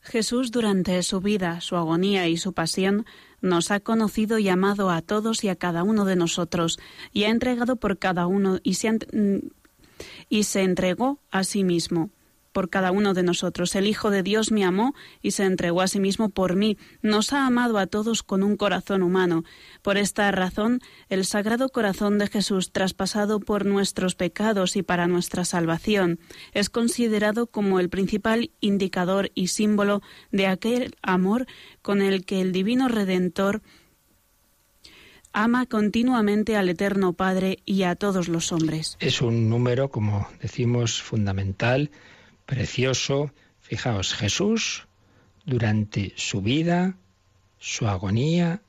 [0.00, 3.06] Jesús durante su vida, su agonía y su pasión
[3.40, 6.80] nos ha conocido y amado a todos y a cada uno de nosotros
[7.12, 8.98] y ha entregado por cada uno y se,
[10.28, 12.10] y se entregó a sí mismo
[12.52, 13.74] por cada uno de nosotros.
[13.74, 16.78] El Hijo de Dios me amó y se entregó a sí mismo por mí.
[17.00, 19.44] Nos ha amado a todos con un corazón humano.
[19.82, 25.44] Por esta razón, el Sagrado Corazón de Jesús, traspasado por nuestros pecados y para nuestra
[25.44, 26.20] salvación,
[26.52, 31.46] es considerado como el principal indicador y símbolo de aquel amor
[31.80, 33.62] con el que el Divino Redentor
[35.32, 38.96] ama continuamente al Eterno Padre y a todos los hombres.
[39.00, 41.90] Es un número, como decimos, fundamental
[42.46, 43.32] precioso.
[43.60, 44.86] Fijaos, Jesús,
[45.44, 46.96] durante su vida,
[47.58, 48.60] su agonía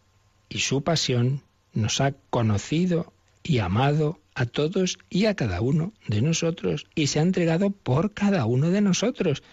[0.49, 1.41] y su pasión,
[1.73, 3.11] nos ha conocido
[3.43, 8.13] y amado a todos y a cada uno de nosotros y se ha entregado por
[8.13, 9.43] cada uno de nosotros.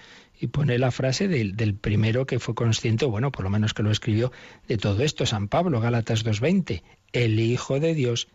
[0.43, 3.91] Y pone la frase del, primero que fue consciente, bueno, por lo menos que lo
[3.91, 4.33] escribió,
[4.69, 6.83] de todo esto, San Pablo, Gálatas 2.20.
[7.13, 8.29] El Hijo de Dios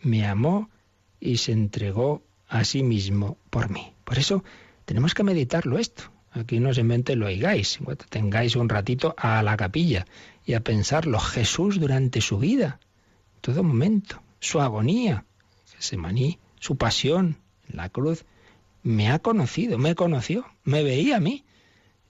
[0.00, 0.70] me amó
[1.18, 3.92] y se entregó a sí mismo por mí.
[4.04, 4.44] Por eso
[4.90, 6.02] tenemos que meditarlo esto.
[6.32, 10.04] Aquí no simplemente lo oigáis, tengáis un ratito a la capilla
[10.44, 11.20] y a pensarlo.
[11.20, 12.80] Jesús durante su vida,
[13.40, 15.24] todo momento, su agonía,
[15.96, 17.36] maní, su pasión
[17.68, 18.24] en la cruz,
[18.82, 21.44] me ha conocido, me conoció, me veía a mí.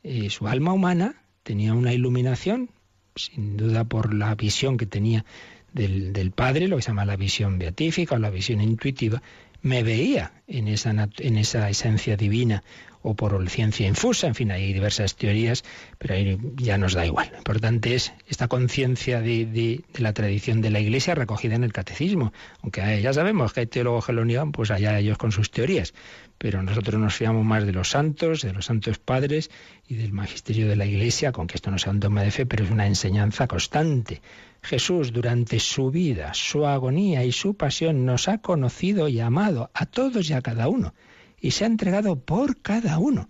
[0.03, 2.71] Y su alma humana tenía una iluminación,
[3.15, 5.27] sin duda por la visión que tenía
[5.75, 9.21] del, del Padre, lo que se llama la visión beatífica o la visión intuitiva,
[9.63, 12.63] me veía en esa, en esa esencia divina
[13.03, 15.65] o por ciencia infusa, en fin, hay diversas teorías,
[15.99, 17.31] pero ahí ya nos da igual.
[17.33, 22.33] Lo importante es esta conciencia de, la tradición de la Iglesia recogida en el catecismo,
[22.63, 25.95] aunque ya sabemos que hay teólogos que lo niegan, pues allá ellos con sus teorías,
[26.37, 29.51] pero nosotros nos fiamos más de los santos, de los santos padres
[29.89, 32.45] y del magisterio de la Iglesia, con que esto no sea un dogma de fe,
[32.45, 34.21] pero es una enseñanza constante.
[34.63, 39.87] Jesús durante su vida, su agonía y su pasión nos ha conocido y amado a
[39.87, 40.93] todos y a cada uno
[41.41, 43.29] y se ha entregado por cada uno,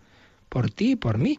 [0.49, 1.39] por ti y por mí.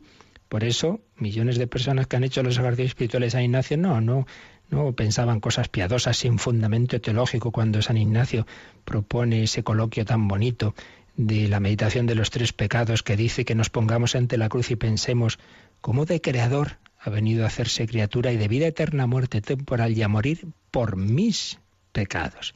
[0.49, 4.25] Por eso, millones de personas que han hecho los ejercicios espirituales a Ignacio no, no,
[4.69, 8.45] no pensaban cosas piadosas sin fundamento teológico cuando San Ignacio
[8.84, 10.75] propone ese coloquio tan bonito
[11.15, 14.71] de la meditación de los tres pecados que dice que nos pongamos ante la cruz
[14.71, 15.39] y pensemos
[15.81, 20.03] cómo de creador ha venido a hacerse criatura y de vida eterna muerte temporal y
[20.03, 21.60] a morir por mis
[21.91, 22.55] pecados.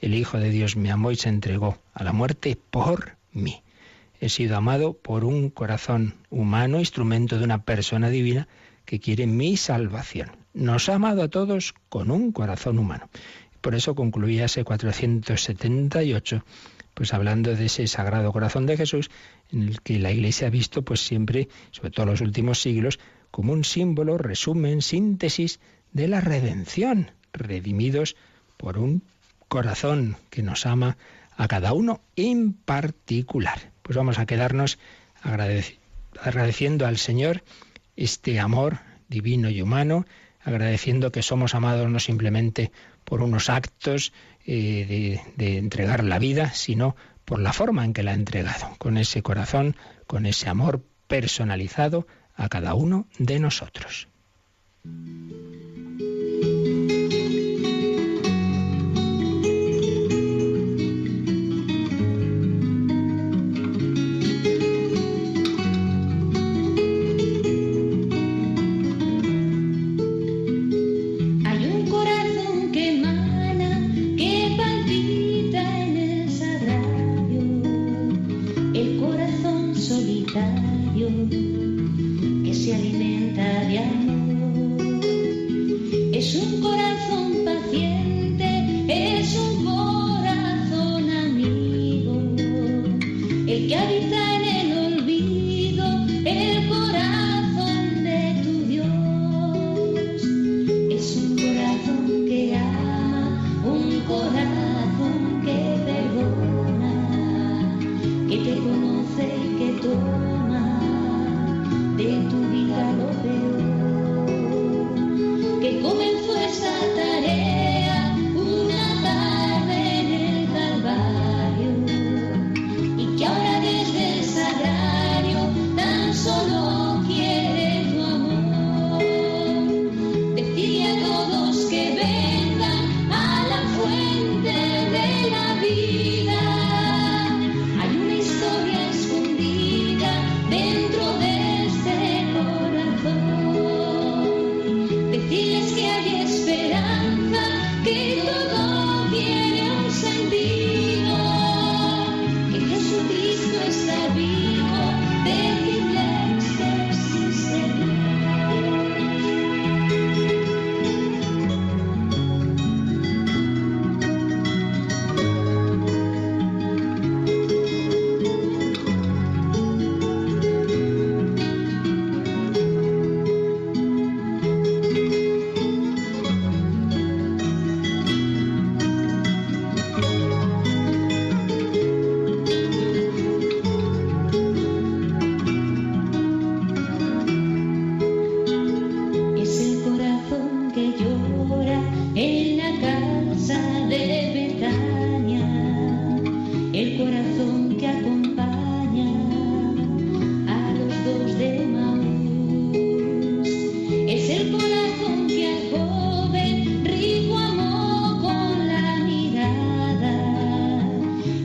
[0.00, 3.62] El Hijo de Dios me amó y se entregó a la muerte por mí.
[4.20, 8.46] He sido amado por un corazón humano, instrumento de una persona divina
[8.84, 10.30] que quiere mi salvación.
[10.54, 13.08] Nos ha amado a todos con un corazón humano.
[13.60, 16.44] Por eso concluía ese 478,
[16.94, 19.10] pues hablando de ese sagrado corazón de Jesús,
[19.50, 22.98] en el que la Iglesia ha visto, pues siempre, sobre todo en los últimos siglos,
[23.30, 25.58] como un símbolo, resumen, síntesis
[25.92, 28.16] de la redención, redimidos
[28.56, 29.02] por un
[29.48, 30.96] corazón que nos ama
[31.42, 33.72] a cada uno en particular.
[33.82, 34.78] Pues vamos a quedarnos
[35.22, 37.42] agradeciendo al Señor
[37.96, 38.78] este amor
[39.08, 40.06] divino y humano,
[40.44, 42.70] agradeciendo que somos amados no simplemente
[43.04, 44.12] por unos actos
[44.46, 48.96] eh, de entregar la vida, sino por la forma en que la ha entregado, con
[48.96, 49.74] ese corazón,
[50.06, 54.06] con ese amor personalizado a cada uno de nosotros.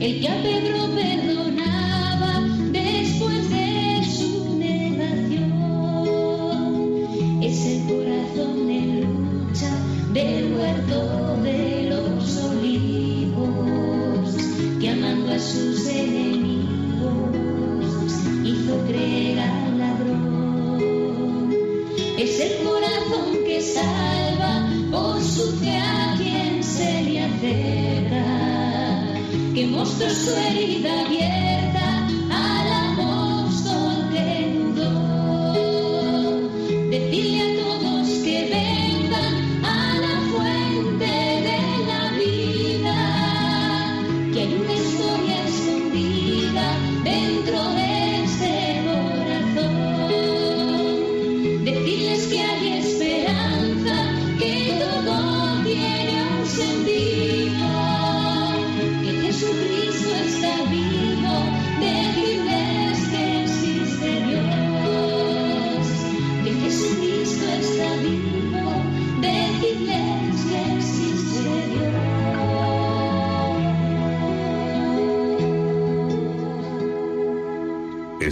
[0.00, 0.78] El que a Pedro
[30.66, 31.04] vida.
[31.08, 31.17] vida.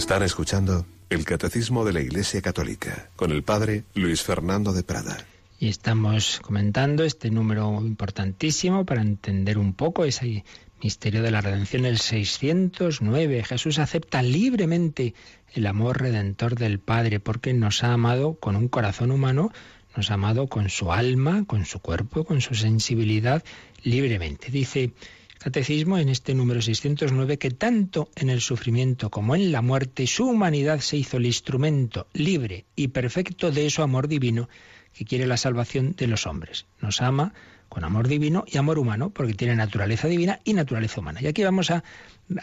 [0.07, 5.17] Están escuchando el Catecismo de la Iglesia Católica con el Padre Luis Fernando de Prada.
[5.59, 10.45] Y estamos comentando este número importantísimo para entender un poco ese
[10.81, 13.43] misterio de la redención, el 609.
[13.43, 15.13] Jesús acepta libremente
[15.53, 19.51] el amor redentor del Padre porque nos ha amado con un corazón humano,
[19.97, 23.43] nos ha amado con su alma, con su cuerpo, con su sensibilidad,
[23.83, 24.51] libremente.
[24.51, 24.93] Dice
[25.39, 30.25] Catecismo en este número 609 que tanto en el sufrimiento como en la muerte su
[30.25, 34.49] humanidad se hizo el instrumento libre y perfecto de su amor divino
[34.93, 36.65] que quiere la salvación de los hombres.
[36.81, 37.33] Nos ama
[37.69, 41.19] con amor divino y amor humano, porque tiene naturaleza divina y naturaleza humana.
[41.21, 41.83] Y aquí vamos a,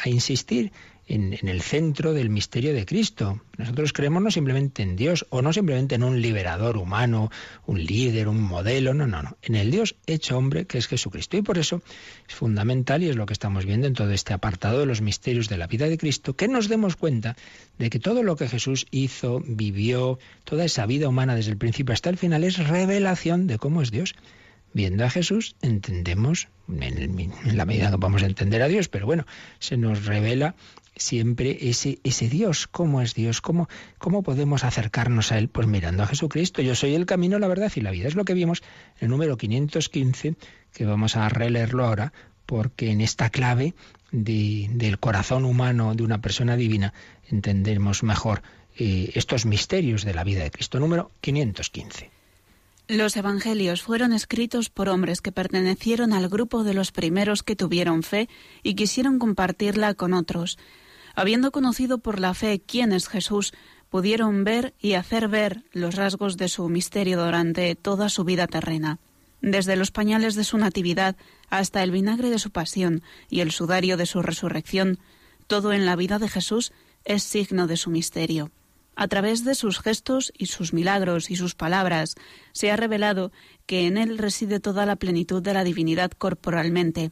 [0.06, 0.72] insistir
[1.06, 3.42] en, el centro del misterio de Cristo.
[3.58, 7.30] Nosotros creemos no simplemente en Dios o no simplemente en un liberador humano,
[7.66, 11.36] un líder, un modelo, no, no, no, en el Dios hecho hombre que es Jesucristo.
[11.36, 11.82] Y por eso
[12.26, 15.48] es fundamental, y es lo que estamos viendo en todo este apartado de los misterios
[15.48, 17.36] de la vida de Cristo, que nos demos cuenta
[17.78, 21.92] de que todo lo que Jesús hizo, vivió, toda esa vida humana desde el principio
[21.92, 24.14] hasta el final es revelación de cómo es Dios
[24.74, 29.24] viendo a Jesús entendemos, en, la medida que vamos a entender a Dios, pero bueno,
[29.58, 30.54] se nos revela
[30.96, 33.68] siempre ese, ese Dios, cómo es Dios, cómo,
[33.98, 36.60] cómo podemos acercarnos a Él, pues mirando a Jesucristo.
[36.60, 38.08] Yo soy el camino, la verdad y la vida.
[38.08, 38.62] Es lo que vimos
[38.98, 40.34] en el número 515,
[40.72, 42.12] que vamos a releerlo ahora,
[42.44, 43.74] porque en esta clave
[44.10, 46.92] del corazón humano de una persona divina
[47.30, 48.42] entendemos mejor
[48.76, 50.78] eh, estos misterios de la vida de Cristo.
[50.78, 52.13] Número 515.
[52.87, 58.03] Los Evangelios fueron escritos por hombres que pertenecieron al grupo de los primeros que tuvieron
[58.03, 58.28] fe
[58.62, 60.59] y quisieron compartirla con otros.
[61.14, 63.55] Habiendo conocido por la fe quién es Jesús,
[63.89, 68.99] pudieron ver y hacer ver los rasgos de su misterio durante toda su vida terrena.
[69.41, 71.16] Desde los pañales de su natividad
[71.49, 74.99] hasta el vinagre de su pasión y el sudario de su resurrección,
[75.47, 76.72] todo en la vida de Jesús
[77.07, 78.51] es signo de su misterio.
[78.97, 82.14] A través de sus gestos y sus milagros y sus palabras
[82.53, 83.32] se ha revelado
[83.66, 87.11] que en él reside toda la plenitud de la divinidad corporalmente.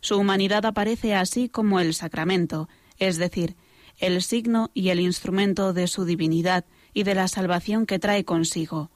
[0.00, 2.68] Su humanidad aparece así como el sacramento,
[2.98, 3.56] es decir,
[3.98, 8.90] el signo y el instrumento de su divinidad y de la salvación que trae consigo.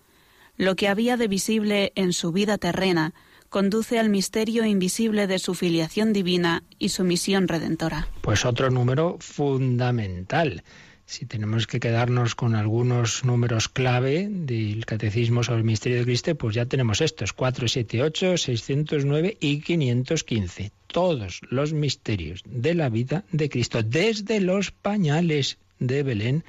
[0.57, 3.15] Lo que había de visible en su vida terrena
[3.49, 8.09] conduce al misterio invisible de su filiación divina y su misión redentora.
[8.21, 10.63] Pues otro número fundamental
[11.11, 16.37] si tenemos que quedarnos con algunos números clave del Catecismo sobre el Misterio de Cristo,
[16.37, 20.71] pues ya tenemos estos, 478, 609 y 515.
[20.87, 26.45] Todos los misterios de la vida de Cristo, desde los pañales de Belén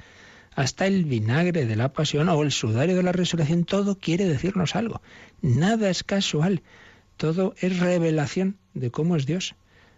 [0.54, 4.76] hasta el vinagre de la pasión o el sudario de la resurrección, todo quiere decirnos
[4.76, 5.02] algo.
[5.40, 6.62] Nada es casual,
[7.16, 9.56] todo es revelación de cómo es Dios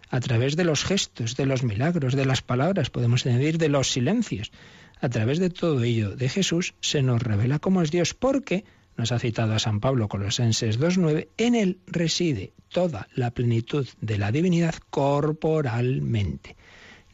[0.09, 3.91] a través de los gestos, de los milagros, de las palabras, podemos añadir de los
[3.91, 4.51] silencios.
[5.01, 8.63] A través de todo ello de Jesús se nos revela cómo es Dios, porque,
[8.97, 14.17] nos ha citado a San Pablo Colosenses 2.9, en él reside toda la plenitud de
[14.17, 16.55] la divinidad corporalmente.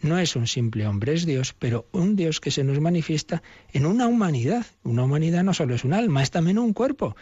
[0.01, 3.85] No es un simple hombre, es Dios, pero un Dios que se nos manifiesta en
[3.85, 4.65] una humanidad.
[4.83, 7.15] Una humanidad no solo es un alma, es también un cuerpo.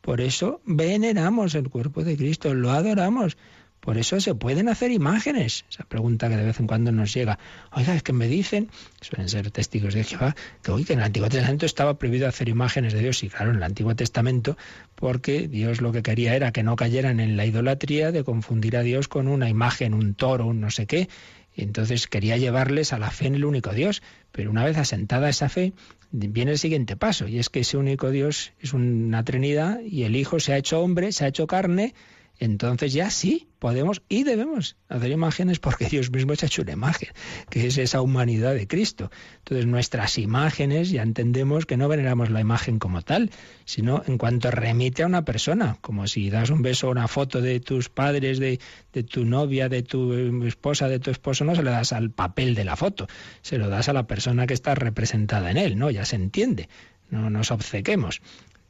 [0.00, 3.36] Por eso veneramos el cuerpo de Cristo, lo adoramos,
[3.80, 5.64] por eso se pueden hacer imágenes.
[5.70, 7.38] Esa pregunta que de vez en cuando nos llega.
[7.72, 8.68] Oiga, es que me dicen,
[9.00, 12.48] suelen ser testigos de Jehová, que hoy que en el Antiguo Testamento estaba prohibido hacer
[12.48, 13.22] imágenes de Dios.
[13.22, 14.56] Y claro, en el Antiguo Testamento,
[14.94, 18.82] porque Dios lo que quería era que no cayeran en la idolatría de confundir a
[18.82, 21.08] Dios con una imagen, un toro, un no sé qué.
[21.56, 24.02] Y entonces quería llevarles a la fe en el único Dios.
[24.30, 25.72] Pero una vez asentada esa fe,
[26.12, 30.16] viene el siguiente paso, y es que ese único Dios es una Trinidad y el
[30.16, 31.94] Hijo se ha hecho hombre, se ha hecho carne,
[32.40, 37.10] entonces ya sí podemos y debemos hacer imágenes porque Dios mismo ha hecho una imagen,
[37.50, 39.10] que es esa humanidad de Cristo.
[39.38, 43.30] Entonces nuestras imágenes ya entendemos que no veneramos la imagen como tal,
[43.66, 47.42] sino en cuanto remite a una persona, como si das un beso o una foto
[47.42, 48.58] de tus padres, de,
[48.94, 50.14] de tu novia, de tu
[50.46, 53.06] esposa, de tu esposo, no se lo das al papel de la foto,
[53.42, 55.90] se lo das a la persona que está representada en él, ¿no?
[55.90, 56.70] Ya se entiende,
[57.10, 58.22] no nos obcequemos.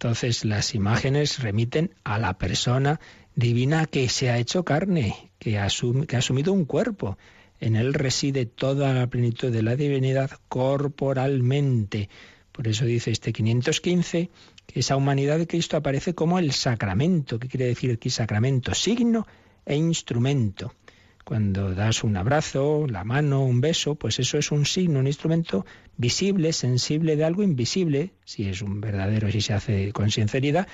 [0.02, 3.00] Entonces las imágenes remiten a la persona
[3.34, 7.18] divina que se ha hecho carne, que, ha asumido un cuerpo.
[7.60, 12.08] En él reside toda la plenitud de la divinidad corporalmente.
[12.50, 14.30] Por eso dice este 515
[14.66, 17.38] que esa humanidad de Cristo aparece como el sacramento.
[17.38, 18.72] ¿Qué quiere decir aquí sacramento?
[18.72, 19.26] Signo
[19.66, 20.72] e instrumento.
[21.24, 25.66] Cuando das un abrazo, la mano, un beso, pues eso es un signo, un instrumento
[25.96, 30.66] visible, sensible de algo invisible, si es un verdadero, si se hace con sinceridad,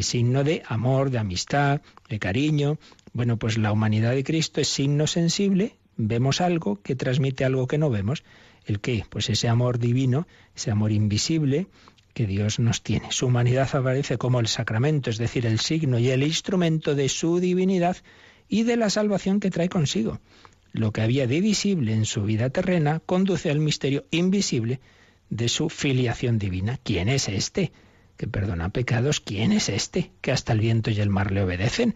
[0.00, 2.78] signo de amor, de amistad, de cariño.
[3.12, 7.78] Bueno, pues la humanidad de Cristo es signo sensible, vemos algo que transmite algo que
[7.78, 8.24] no vemos.
[8.64, 9.04] ¿El qué?
[9.10, 10.26] Pues ese amor divino,
[10.56, 11.66] ese amor invisible
[12.14, 13.10] que Dios nos tiene.
[13.10, 17.40] Su humanidad aparece como el sacramento, es decir, el signo y el instrumento de su
[17.40, 17.96] divinidad
[18.52, 20.20] y de la salvación que trae consigo.
[20.72, 24.78] Lo que había de visible en su vida terrena conduce al misterio invisible
[25.30, 26.78] de su filiación divina.
[26.84, 27.72] ¿Quién es este?
[28.18, 31.94] que perdona pecados, ¿quién es este que hasta el viento y el mar le obedecen?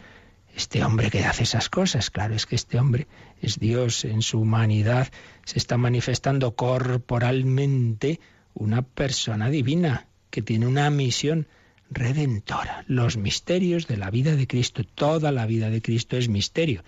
[0.57, 3.07] Este hombre que hace esas cosas, claro, es que este hombre
[3.43, 5.09] es Dios en su humanidad,
[5.45, 8.19] se está manifestando corporalmente
[8.55, 11.49] una persona divina que tiene una misión
[11.91, 12.85] redentora.
[12.89, 16.83] Los misterios de la vida de Cristo, toda la vida de Cristo es misterio.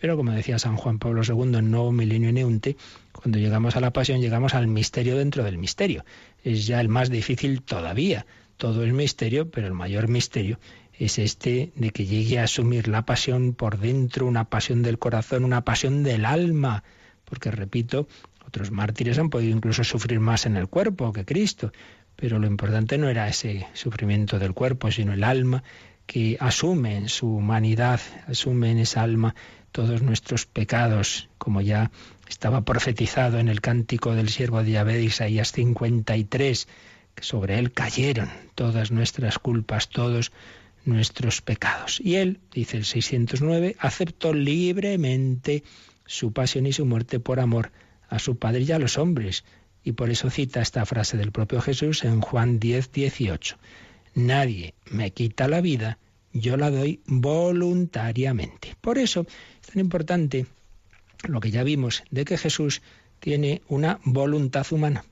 [0.00, 2.76] Pero como decía San Juan Pablo II en Nuevo Milenio Neunte,
[3.12, 6.04] cuando llegamos a la pasión llegamos al misterio dentro del misterio.
[6.42, 8.26] Es ya el más difícil todavía.
[8.56, 10.58] Todo es misterio, pero el mayor misterio
[10.92, 15.44] es este de que llegue a asumir la pasión por dentro, una pasión del corazón,
[15.44, 16.82] una pasión del alma.
[17.24, 18.08] Porque, repito,
[18.46, 21.72] otros mártires han podido incluso sufrir más en el cuerpo que Cristo,
[22.20, 25.64] pero lo importante no era ese sufrimiento del cuerpo, sino el alma
[26.06, 29.34] que asume en su humanidad, asume en esa alma
[29.72, 31.90] todos nuestros pecados, como ya
[32.28, 36.68] estaba profetizado en el cántico del siervo de Yahvé de Isaías 53,
[37.14, 40.30] que sobre él cayeron todas nuestras culpas, todos
[40.84, 42.00] nuestros pecados.
[42.00, 45.62] Y él, dice el 609, aceptó libremente
[46.04, 47.72] su pasión y su muerte por amor
[48.08, 49.44] a su Padre y a los hombres.
[49.82, 53.56] Y por eso cita esta frase del propio Jesús en Juan 10, 18.
[54.14, 55.98] Nadie me quita la vida,
[56.32, 58.76] yo la doy voluntariamente.
[58.80, 59.26] Por eso
[59.62, 60.46] es tan importante
[61.28, 62.82] lo que ya vimos de que Jesús
[63.20, 65.04] tiene una voluntad humana.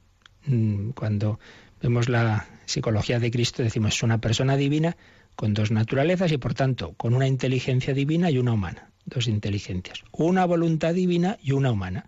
[0.47, 1.39] Mm, cuando
[1.81, 4.97] vemos la psicología de Cristo decimos es una persona divina
[5.37, 8.91] con dos naturalezas y por tanto con una inteligencia divina y una humana.
[9.05, 10.03] Dos inteligencias.
[10.13, 12.07] Una voluntad divina y una humana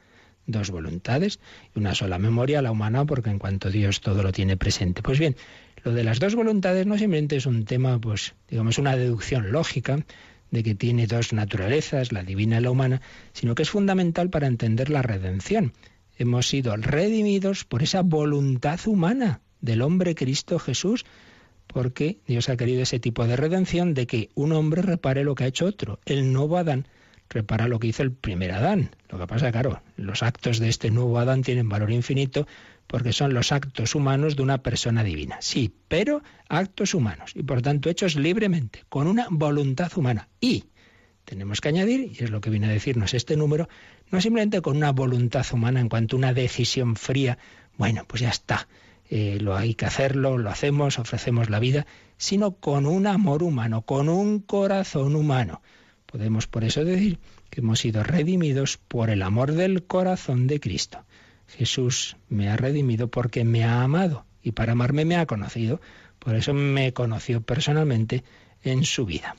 [0.51, 1.41] dos voluntades
[1.75, 5.03] y una sola memoria, la humana, porque en cuanto Dios todo lo tiene presente.
[5.03, 5.37] Pues bien,
[5.85, 10.05] lo de las dos voluntades no simplemente es un tema, pues, digamos, una deducción lógica
[10.51, 13.01] de que tiene dos naturalezas, la divina y la humana,
[13.33, 15.73] sino que es fundamental para entender la redención.
[16.19, 21.05] Hemos sido redimidos por esa voluntad humana del hombre Cristo Jesús,
[21.67, 25.45] porque Dios ha querido ese tipo de redención de que un hombre repare lo que
[25.45, 26.87] ha hecho otro, el nuevo Adán
[27.31, 28.91] repara lo que hizo el primer Adán.
[29.09, 32.47] Lo que pasa, claro, los actos de este nuevo Adán tienen valor infinito
[32.87, 35.39] porque son los actos humanos de una persona divina.
[35.41, 40.29] Sí, pero actos humanos y por tanto hechos libremente, con una voluntad humana.
[40.41, 40.65] Y
[41.25, 43.69] tenemos que añadir, y es lo que viene a decirnos este número,
[44.11, 47.39] no simplemente con una voluntad humana en cuanto a una decisión fría,
[47.79, 48.67] bueno, pues ya está,
[49.09, 53.83] eh, lo hay que hacerlo, lo hacemos, ofrecemos la vida, sino con un amor humano,
[53.83, 55.63] con un corazón humano.
[56.11, 57.19] Podemos por eso decir
[57.51, 61.05] que hemos sido redimidos por el amor del corazón de Cristo.
[61.47, 65.81] Jesús me ha redimido porque me ha amado y para amarme me ha conocido.
[66.19, 68.25] Por eso me conoció personalmente
[68.65, 69.37] en su vida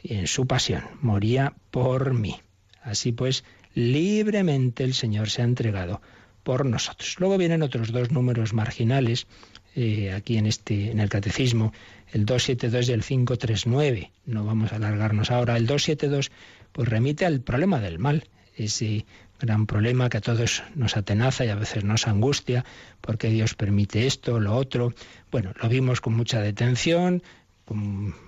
[0.00, 0.84] y en su pasión.
[1.00, 2.40] Moría por mí.
[2.82, 3.42] Así pues,
[3.74, 6.00] libremente el Señor se ha entregado
[6.44, 7.16] por nosotros.
[7.18, 9.26] Luego vienen otros dos números marginales
[9.74, 11.72] eh, aquí en este en el catecismo
[12.12, 14.10] el 272 y el 539.
[14.26, 15.56] No vamos a alargarnos ahora.
[15.56, 16.30] El 272
[16.72, 18.24] pues remite al problema del mal,
[18.56, 19.04] ese
[19.40, 22.64] gran problema que a todos nos atenaza y a veces nos angustia,
[23.00, 24.94] porque Dios permite esto, lo otro.
[25.30, 27.22] Bueno, lo vimos con mucha detención,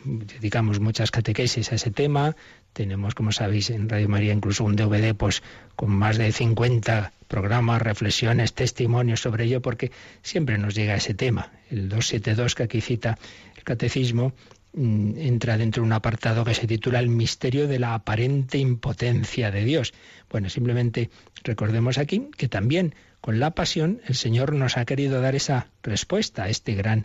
[0.05, 2.37] dedicamos muchas catequesis a ese tema.
[2.73, 5.43] Tenemos, como sabéis, en Radio María incluso un DVD pues,
[5.77, 9.91] con más de 50 programas, reflexiones, testimonios sobre ello, porque
[10.23, 11.51] siempre nos llega ese tema.
[11.69, 13.19] El 272 que aquí cita
[13.65, 14.35] catecismo
[14.73, 19.51] mm, entra dentro de un apartado que se titula El misterio de la aparente impotencia
[19.51, 19.95] de Dios.
[20.31, 21.11] Bueno, simplemente
[21.43, 26.45] recordemos aquí que también con la pasión el Señor nos ha querido dar esa respuesta
[26.45, 27.05] a este gran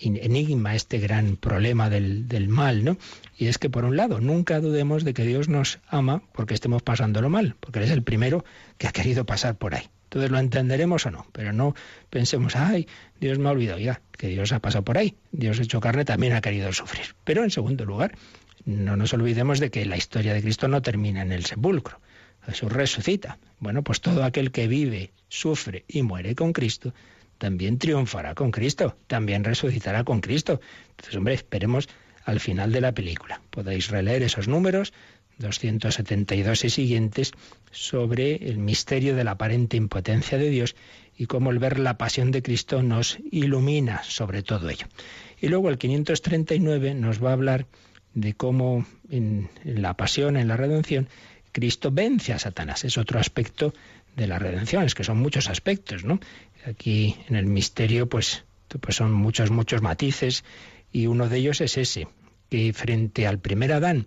[0.00, 2.96] enigma, este gran problema del, del, mal, ¿no?
[3.36, 6.82] Y es que por un lado, nunca dudemos de que Dios nos ama porque estemos
[6.82, 8.44] pasándolo mal, porque Él es el primero
[8.78, 9.88] que ha querido pasar por ahí.
[10.04, 11.74] Entonces lo entenderemos o no, pero no
[12.10, 12.88] pensemos, ay,
[13.20, 16.32] Dios me ha olvidado ya, que Dios ha pasado por ahí, Dios hecho carne también
[16.32, 17.14] ha querido sufrir.
[17.22, 18.12] Pero en segundo lugar,
[18.64, 22.00] no nos olvidemos de que la historia de Cristo no termina en el sepulcro.
[22.44, 23.38] Jesús resucita.
[23.58, 26.92] Bueno, pues todo aquel que vive, sufre y muere con Cristo,
[27.40, 30.60] también triunfará con Cristo, también resucitará con Cristo.
[30.90, 31.88] Entonces, hombre, esperemos
[32.24, 33.40] al final de la película.
[33.48, 34.92] Podéis releer esos números
[35.38, 37.32] 272 y siguientes
[37.70, 40.76] sobre el misterio de la aparente impotencia de Dios
[41.16, 44.86] y cómo el ver la pasión de Cristo nos ilumina sobre todo ello.
[45.40, 47.66] Y luego el 539 nos va a hablar
[48.12, 51.08] de cómo en, la pasión, en la redención,
[51.52, 52.84] Cristo vence a Satanás.
[52.84, 53.72] Es otro aspecto
[54.16, 56.20] de la redención, es que son muchos aspectos, ¿no?
[56.66, 58.44] Aquí en el misterio, pues,
[58.80, 60.44] pues son muchos, muchos matices,
[60.92, 62.08] y uno de ellos es ese,
[62.48, 64.06] que frente al primer Adán,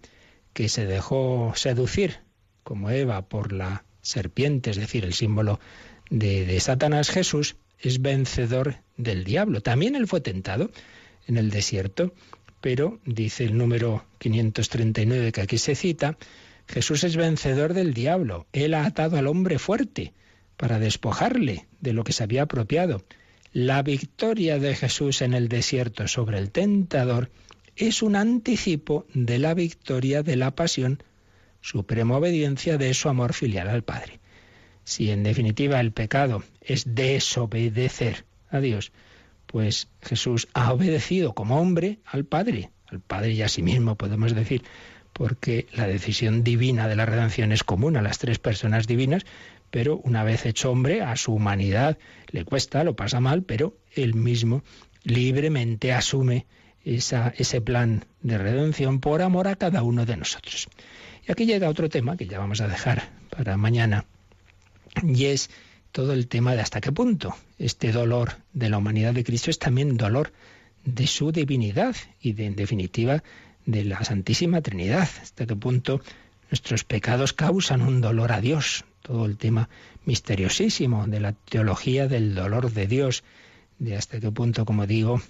[0.53, 2.19] que se dejó seducir,
[2.63, 5.59] como Eva, por la serpiente, es decir, el símbolo
[6.09, 9.61] de, de Satanás, Jesús es vencedor del diablo.
[9.61, 10.69] También él fue tentado
[11.27, 12.13] en el desierto,
[12.61, 16.17] pero dice el número 539 que aquí se cita,
[16.67, 18.45] Jesús es vencedor del diablo.
[18.53, 20.13] Él ha atado al hombre fuerte
[20.57, 23.03] para despojarle de lo que se había apropiado.
[23.51, 27.29] La victoria de Jesús en el desierto sobre el tentador
[27.75, 31.03] es un anticipo de la victoria de la pasión,
[31.61, 34.19] suprema obediencia de su amor filial al Padre.
[34.83, 38.91] Si en definitiva el pecado es desobedecer a Dios,
[39.47, 44.35] pues Jesús ha obedecido como hombre al Padre, al Padre y a sí mismo podemos
[44.35, 44.63] decir,
[45.13, 49.25] porque la decisión divina de la redención es común a las tres personas divinas,
[49.73, 51.97] pero una vez hecho hombre, a su humanidad
[52.29, 54.61] le cuesta, lo pasa mal, pero él mismo
[55.03, 56.45] libremente asume
[56.85, 60.67] ese plan de redención por amor a cada uno de nosotros.
[61.27, 64.05] Y aquí llega otro tema que ya vamos a dejar para mañana,
[65.01, 65.49] y es
[65.91, 69.57] todo el tema de hasta qué punto este dolor de la humanidad de Cristo es
[69.57, 70.33] también dolor
[70.85, 73.23] de su divinidad y en definitiva
[73.65, 75.99] de la Santísima Trinidad, hasta qué punto
[76.51, 79.69] nuestros pecados causan un dolor a Dios, todo el tema
[80.05, 83.23] misteriosísimo de la teología del dolor de Dios,
[83.77, 85.21] de hasta qué punto, como digo,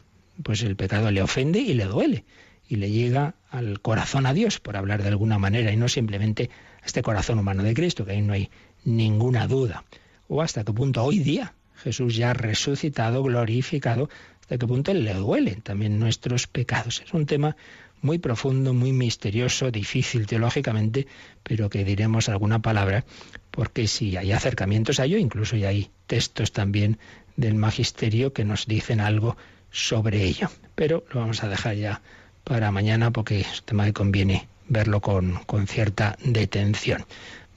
[0.41, 2.23] pues el pecado le ofende y le duele
[2.69, 6.49] y le llega al corazón a Dios, por hablar de alguna manera, y no simplemente
[6.81, 8.49] a este corazón humano de Cristo, que ahí no hay
[8.85, 9.83] ninguna duda.
[10.27, 14.09] O hasta qué punto hoy día Jesús ya resucitado, glorificado,
[14.39, 17.01] hasta qué punto le duelen también nuestros pecados.
[17.05, 17.55] Es un tema
[18.01, 21.07] muy profundo, muy misterioso, difícil teológicamente,
[21.43, 23.05] pero que diremos alguna palabra,
[23.53, 26.97] porque si hay acercamientos a ello, incluso ya hay textos también
[27.35, 29.37] del magisterio que nos dicen algo
[29.69, 30.49] sobre ello.
[30.73, 32.01] Pero lo vamos a dejar ya
[32.43, 37.05] para mañana porque es tema que conviene verlo con, con cierta detención.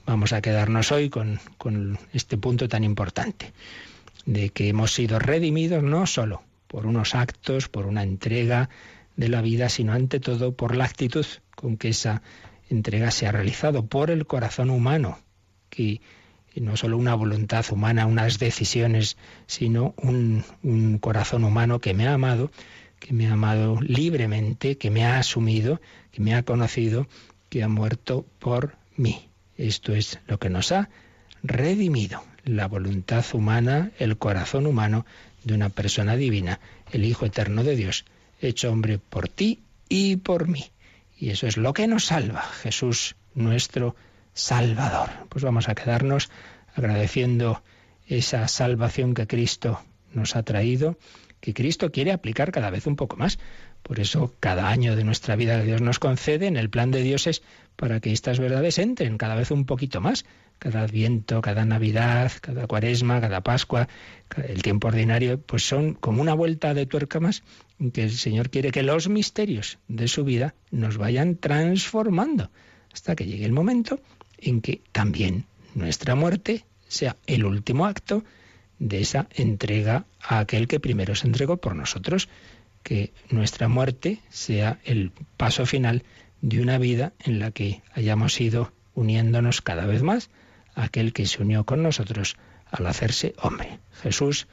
[0.05, 3.51] Vamos a quedarnos hoy con, con este punto tan importante,
[4.27, 8.69] de que hemos sido redimidos no solo por unos actos, por una entrega,
[9.15, 11.25] de la vida, sino ante todo por la actitud
[11.55, 12.21] con que esa
[12.69, 15.17] entrega se ha realizado, por el corazón humano,
[15.69, 16.01] que
[16.55, 22.13] no solo una voluntad humana, unas decisiones, sino un, un corazón humano que me ha
[22.13, 22.51] amado,
[22.99, 25.79] que me ha amado libremente, que me ha asumido,
[26.11, 27.07] que me ha conocido,
[27.49, 29.29] que ha muerto por mí.
[29.57, 30.89] Esto es lo que nos ha
[31.43, 35.05] redimido, la voluntad humana, el corazón humano
[35.43, 36.59] de una persona divina,
[36.91, 38.05] el Hijo Eterno de Dios,
[38.41, 40.65] hecho hombre por ti y por mí.
[41.19, 43.95] Y eso es lo que nos salva, Jesús nuestro
[44.37, 45.09] Salvador.
[45.29, 46.29] Pues vamos a quedarnos
[46.75, 47.63] agradeciendo
[48.05, 49.81] esa salvación que Cristo
[50.13, 50.97] nos ha traído,
[51.39, 53.39] que Cristo quiere aplicar cada vez un poco más.
[53.81, 57.25] Por eso cada año de nuestra vida Dios nos concede, en el plan de Dios
[57.25, 57.41] es
[57.75, 60.23] para que estas verdades entren cada vez un poquito más
[60.59, 63.87] cada Adviento, cada Navidad, cada Cuaresma, cada Pascua,
[64.47, 67.43] el tiempo ordinario, pues son como una vuelta de tuerca más
[67.93, 72.49] que el Señor quiere que los misterios de su vida nos vayan transformando
[72.91, 73.99] hasta que llegue el momento
[74.37, 78.23] en que también nuestra muerte sea el último acto
[78.79, 82.29] de esa entrega a aquel que primero se entregó por nosotros,
[82.83, 86.03] que nuestra muerte sea el paso final
[86.41, 90.29] de una vida en la que hayamos ido uniéndonos cada vez más
[90.75, 92.37] aquel que se unió con nosotros
[92.69, 94.47] al hacerse hombre, Jesús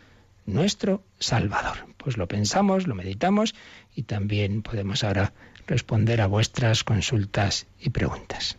[0.46, 1.86] nuestro Salvador.
[1.96, 3.54] Pues lo pensamos, lo meditamos
[3.94, 5.32] y también podemos ahora
[5.66, 8.58] responder a vuestras consultas y preguntas.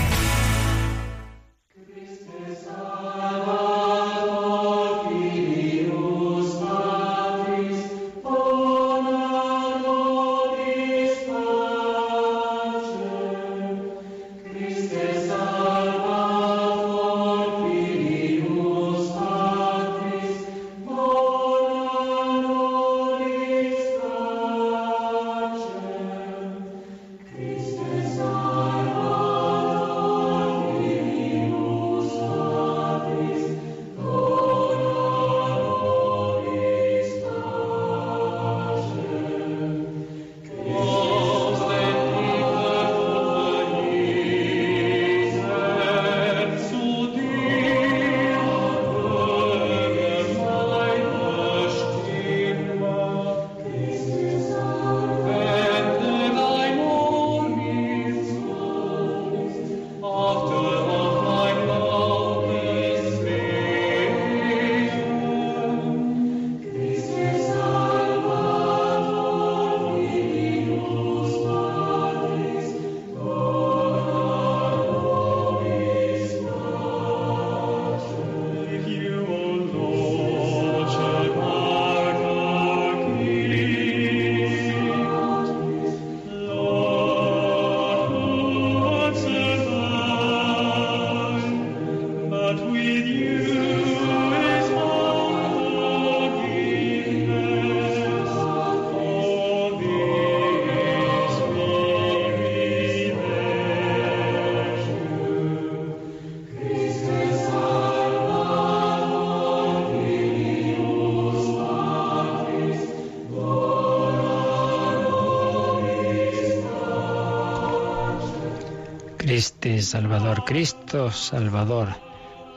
[119.79, 121.89] Salvador Cristo, Salvador,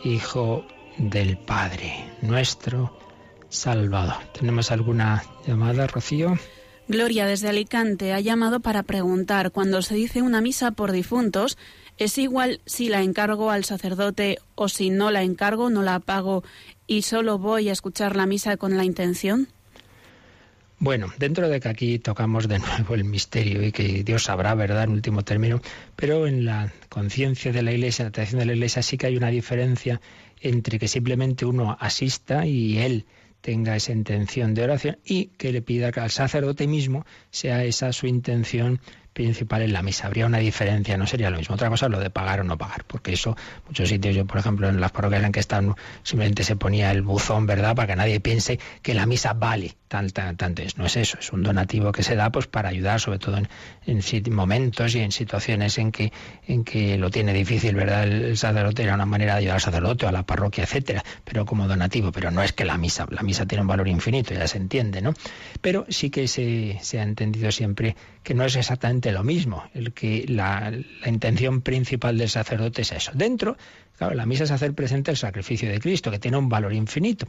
[0.03, 0.65] Hijo
[0.99, 1.93] del Padre,
[2.23, 2.99] nuestro
[3.49, 4.25] Salvador.
[4.33, 6.37] ¿Tenemos alguna llamada, Rocío?
[6.89, 11.57] Gloria desde Alicante ha llamado para preguntar, cuando se dice una misa por difuntos,
[11.97, 16.43] ¿es igual si la encargo al sacerdote o si no la encargo, no la pago
[16.87, 19.49] y solo voy a escuchar la misa con la intención?
[20.79, 24.85] Bueno, dentro de que aquí tocamos de nuevo el misterio y que Dios sabrá, ¿verdad?,
[24.85, 25.61] en último término,
[25.97, 29.07] pero en la conciencia de la Iglesia, en la tradición de la Iglesia, sí que
[29.07, 30.01] hay una diferencia
[30.41, 33.07] entre que simplemente uno asista y él
[33.41, 37.93] tenga esa intención de oración y que le pida que al sacerdote mismo sea esa
[37.93, 38.81] su intención
[39.13, 40.07] principal en la misa.
[40.07, 41.55] Habría una diferencia, no sería lo mismo.
[41.55, 44.39] Otra cosa es lo de pagar o no pagar, porque eso, muchos sitios, yo por
[44.39, 47.97] ejemplo, en las parroquias en que están, simplemente se ponía el buzón, ¿verdad?, para que
[47.97, 50.79] nadie piense que la misa vale es.
[50.79, 53.49] No es eso, es un donativo que se da pues para ayudar, sobre todo en,
[53.87, 56.13] en momentos y en situaciones en que,
[56.47, 60.07] en que lo tiene difícil, ¿verdad?, el, sacerdote era una manera de ayudar al sacerdote
[60.07, 63.47] a la parroquia, etcétera, pero como donativo, pero no es que la misa, la misa
[63.47, 65.15] tiene un valor infinito, ya se entiende, ¿no?
[65.61, 69.93] Pero sí que se, se ha entendido siempre que no es exactamente lo mismo, el
[69.93, 70.73] que la,
[71.07, 73.13] intención principal del sacerdote es eso.
[73.15, 73.57] Dentro,
[73.99, 77.29] claro, la misa es hacer presente el sacrificio de Cristo, que tiene un valor infinito.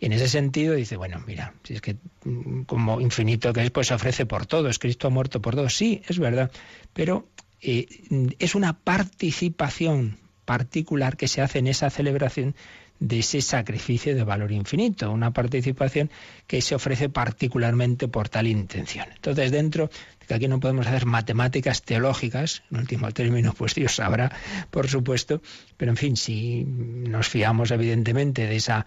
[0.00, 3.70] Y en ese sentido dice, bueno, mira, si es que mm, como infinito que es,
[3.70, 6.50] pues se ofrece por todos, Cristo ha muerto por todos, sí, es verdad,
[6.92, 7.28] pero
[7.60, 7.86] eh,
[8.38, 12.54] es una participación particular que se hace en esa celebración
[13.00, 16.10] de ese sacrificio de valor infinito, una participación
[16.46, 19.06] que se ofrece particularmente por tal intención.
[19.14, 19.88] Entonces, dentro
[20.20, 24.32] de que aquí no podemos hacer matemáticas teológicas, en último término, pues Dios sabrá,
[24.70, 25.42] por supuesto,
[25.76, 28.86] pero en fin, si nos fiamos evidentemente de esa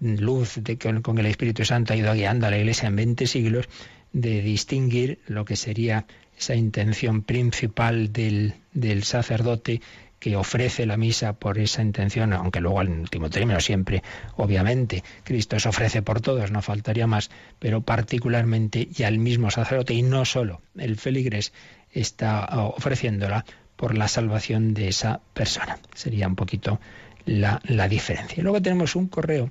[0.00, 3.26] luz de con que el Espíritu Santo ha ido guiando a la Iglesia en 20
[3.26, 3.68] siglos,
[4.12, 6.06] de distinguir lo que sería
[6.38, 9.80] esa intención principal del, del sacerdote
[10.24, 14.02] que ofrece la misa por esa intención, aunque luego al último término siempre,
[14.36, 19.92] obviamente, Cristo se ofrece por todos, no faltaría más, pero particularmente y al mismo sacerdote,
[19.92, 21.52] y no solo el feligres
[21.92, 23.44] está ofreciéndola
[23.76, 25.78] por la salvación de esa persona.
[25.94, 26.80] Sería un poquito
[27.26, 28.42] la, la diferencia.
[28.42, 29.50] Luego tenemos un correo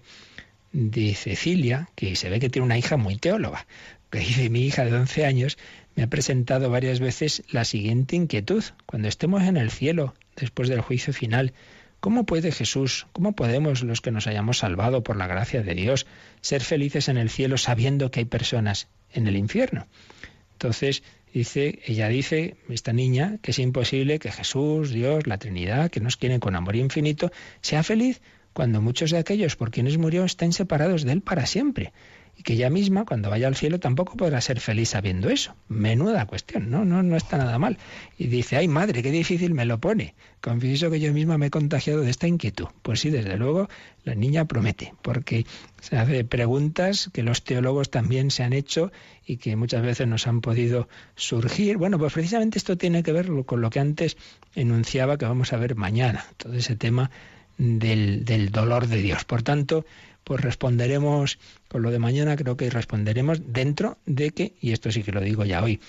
[0.72, 3.66] de Cecilia, que se ve que tiene una hija muy teóloga,
[4.10, 5.58] que dice, mi hija de 11 años
[5.96, 8.64] me ha presentado varias veces la siguiente inquietud.
[8.86, 11.54] Cuando estemos en el cielo, después del juicio final.
[12.00, 16.06] ¿Cómo puede Jesús, cómo podemos los que nos hayamos salvado por la gracia de Dios
[16.42, 19.88] ser felices en el cielo sabiendo que hay personas en el infierno?
[20.54, 21.04] Entonces,
[21.34, 26.18] dice, ella dice, esta niña, que es imposible que Jesús, Dios, la Trinidad, que nos
[26.18, 27.32] quieren con amor infinito,
[27.62, 28.22] sea feliz
[28.54, 31.92] cuando muchos de aquellos por quienes murió estén separados de Él para siempre
[32.36, 35.56] y que ella misma, cuando vaya al cielo, tampoco podrá ser feliz sabiendo eso.
[35.68, 36.84] Menuda cuestión, ¿no?
[36.84, 37.78] No, no está nada mal.
[38.18, 40.16] Y dice, ay madre, qué difícil me lo pone.
[40.42, 42.68] Confieso que yo misma me he contagiado de esta inquietud.
[42.82, 43.70] Pues sí, desde luego,
[44.04, 45.46] la niña promete, porque
[45.80, 48.92] se hace preguntas que los teólogos también se han hecho
[49.26, 51.78] y que muchas veces nos han podido surgir.
[51.78, 54.18] Bueno, pues precisamente esto tiene que ver con lo que antes
[54.56, 57.12] enunciaba que vamos a ver mañana, todo ese tema
[57.58, 59.24] del, del dolor de Dios.
[59.26, 59.86] Por tanto,
[60.24, 65.04] pues responderemos con lo de mañana, creo que responderemos dentro de que, y esto sí
[65.04, 65.80] que lo digo ya hoy,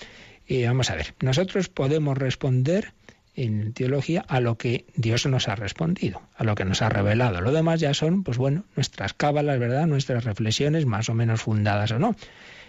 [0.47, 2.93] eh, vamos a ver, nosotros podemos responder
[3.35, 7.41] en teología a lo que Dios nos ha respondido, a lo que nos ha revelado.
[7.41, 9.87] Lo demás ya son, pues bueno, nuestras cábalas, ¿verdad?
[9.87, 12.15] Nuestras reflexiones más o menos fundadas o no.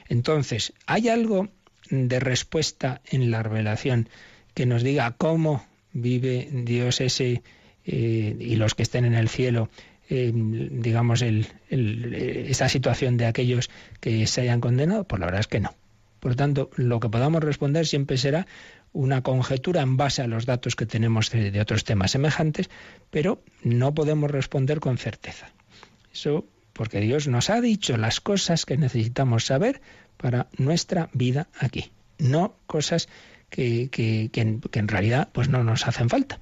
[0.08, 1.48] Entonces, ¿hay algo
[1.90, 4.08] de respuesta en la revelación
[4.54, 7.42] que nos diga cómo vive Dios ese
[7.84, 9.70] eh, y los que estén en el cielo
[10.08, 15.04] digamos, el, esa situación de aquellos que se hayan condenado?
[15.04, 15.74] Pues la verdad es que no.
[16.20, 18.46] Por lo tanto, lo que podamos responder siempre será
[18.92, 22.70] una conjetura en base a los datos que tenemos de, otros temas semejantes,
[23.10, 25.52] pero no podemos responder con certeza.
[26.12, 29.80] Eso porque Dios nos ha dicho las cosas que necesitamos saber
[30.16, 33.08] para nuestra vida aquí, no cosas
[33.50, 36.40] que, que, que, en, realidad pues no nos hacen falta.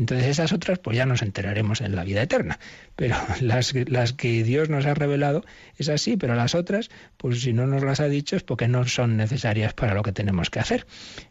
[0.00, 2.58] Entonces esas otras pues ya nos enteraremos en la vida eterna.
[2.96, 5.44] Pero las, las que Dios nos ha revelado
[5.76, 6.88] es así, pero las otras,
[7.18, 10.12] pues si no nos las ha dicho es porque no son necesarias para lo que
[10.12, 10.86] tenemos que hacer.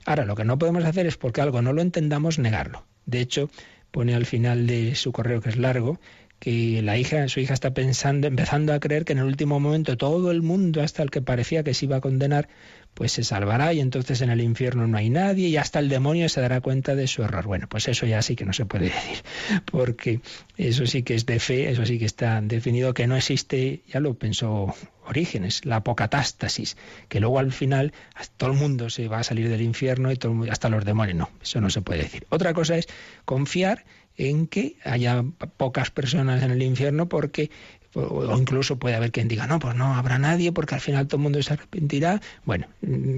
[0.06, 2.86] Ahora, lo que no podemos hacer es porque algo no lo entendamos, negarlo.
[3.08, 3.50] De hecho,
[3.90, 6.00] pone al final de su correo que es largo,
[6.38, 9.98] que la hija, su hija está pensando, empezando a creer que en el último momento
[9.98, 12.48] todo el mundo, hasta el que parecía que se iba a condenar,
[12.94, 16.28] pues se salvará y entonces en el infierno no hay nadie y hasta el demonio
[16.30, 17.46] se dará cuenta de su error.
[17.46, 19.24] Bueno, pues eso ya sí que no se puede decir,
[19.72, 20.22] porque
[20.58, 24.00] eso sí que es de fe, eso sí que está definido que no existe, ya
[24.00, 24.76] lo pensó
[25.10, 26.78] Orígenes, la apocatástasis,
[27.08, 27.94] que luego al final
[28.38, 31.18] todo el mundo se va a salir del infierno y todo hasta los demonios.
[31.18, 32.28] No, eso no se puede decir.
[32.30, 32.88] Otra cosa es
[33.26, 33.86] confiar
[34.18, 35.24] en que haya
[35.58, 37.50] pocas personas en el infierno porque
[37.94, 41.18] o incluso puede haber quien diga, no, pues no habrá nadie porque al final todo
[41.18, 42.22] el mundo se arrepentirá.
[42.46, 42.68] Bueno,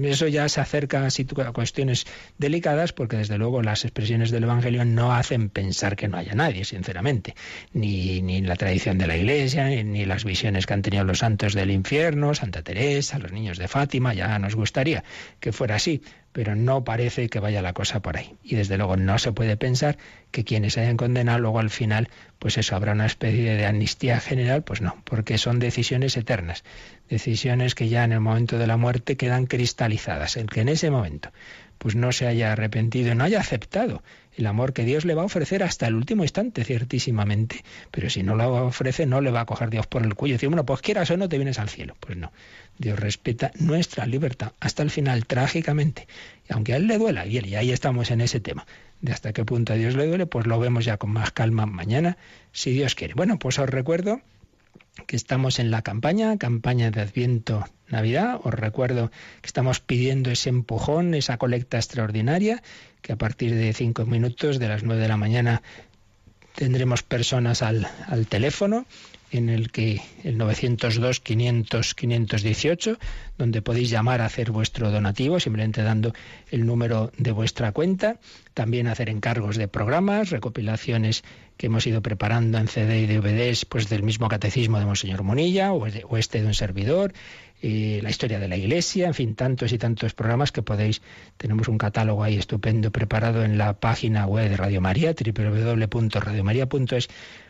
[0.04, 2.06] eso ya se acerca a cuestiones
[2.38, 6.64] delicadas porque desde luego las expresiones del Evangelio no hacen pensar que no haya nadie,
[6.64, 7.34] sinceramente.
[7.72, 11.18] Ni, ni la tradición de la Iglesia, ni, ni las visiones que han tenido los
[11.18, 15.04] santos del infierno, Santa Teresa, los niños de Fátima, ya nos gustaría
[15.40, 16.02] que fuera así
[16.32, 18.34] pero no parece que vaya la cosa por ahí.
[18.42, 19.98] Y desde luego no se puede pensar
[20.30, 22.08] que quienes hayan condenado luego al final,
[22.38, 26.64] pues eso, habrá una especie de amnistía general, pues no, porque son decisiones eternas,
[27.08, 30.36] decisiones que ya en el momento de la muerte quedan cristalizadas.
[30.36, 31.30] El que en ese momento
[31.82, 34.04] pues no se haya arrepentido no haya aceptado
[34.36, 37.64] el amor que Dios le va a ofrecer hasta el último instante, ciertísimamente.
[37.90, 40.46] Pero si no lo ofrece, no le va a coger Dios por el cuello y
[40.46, 41.96] bueno, pues quieras o no, te vienes al cielo.
[42.00, 42.32] Pues no.
[42.78, 46.06] Dios respeta nuestra libertad hasta el final, trágicamente.
[46.48, 48.66] Y aunque a Él le duela, y, y ahí estamos en ese tema,
[49.00, 51.66] de hasta qué punto a Dios le duele, pues lo vemos ya con más calma
[51.66, 52.16] mañana,
[52.52, 53.14] si Dios quiere.
[53.14, 54.20] Bueno, pues os recuerdo
[55.06, 58.40] que estamos en la campaña, campaña de Adviento Navidad.
[58.42, 59.10] Os recuerdo
[59.40, 62.62] que estamos pidiendo ese empujón, esa colecta extraordinaria,
[63.02, 65.62] que a partir de cinco minutos de las nueve de la mañana
[66.54, 68.86] tendremos personas al, al teléfono
[69.32, 72.98] en el que el 902 500 518,
[73.38, 76.12] donde podéis llamar a hacer vuestro donativo, simplemente dando
[76.50, 78.18] el número de vuestra cuenta,
[78.52, 81.24] también hacer encargos de programas, recopilaciones
[81.56, 85.72] que hemos ido preparando en CD y DVDs, pues del mismo catecismo de Monseñor Monilla
[85.72, 85.86] o,
[86.16, 87.14] este de un servidor,
[87.62, 91.00] la historia de la Iglesia, en fin, tantos y tantos programas que podéis,
[91.36, 97.08] tenemos un catálogo ahí estupendo preparado en la página web de Radio María, www.radiomaria.es,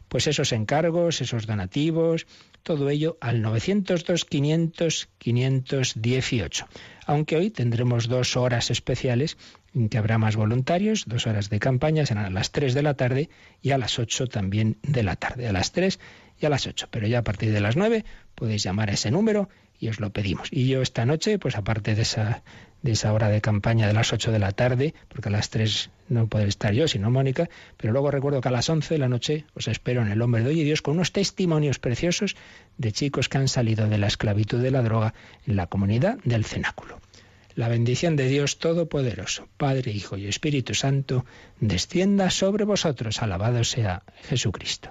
[0.08, 2.26] pues esos encargos, esos donativos,
[2.62, 6.66] todo ello al 902 500 518.
[7.06, 9.38] Aunque hoy tendremos dos horas especiales
[9.74, 12.94] en que habrá más voluntarios, dos horas de campaña, serán a las 3 de la
[12.94, 13.30] tarde
[13.62, 15.98] y a las 8 también de la tarde, a las 3
[16.38, 16.88] y a las 8.
[16.90, 18.04] Pero ya a partir de las 9
[18.34, 19.48] podéis llamar a ese número
[19.82, 20.48] y os lo pedimos.
[20.52, 22.44] Y yo esta noche, pues aparte de esa,
[22.82, 25.90] de esa hora de campaña de las 8 de la tarde, porque a las 3
[26.08, 29.08] no puedo estar yo, sino Mónica, pero luego recuerdo que a las 11 de la
[29.08, 32.36] noche os espero en el Hombre de Hoy y Dios con unos testimonios preciosos
[32.78, 35.14] de chicos que han salido de la esclavitud de la droga
[35.48, 37.00] en la comunidad del cenáculo.
[37.56, 41.26] La bendición de Dios Todopoderoso, Padre, Hijo y Espíritu Santo,
[41.58, 43.20] descienda sobre vosotros.
[43.20, 44.90] Alabado sea Jesucristo.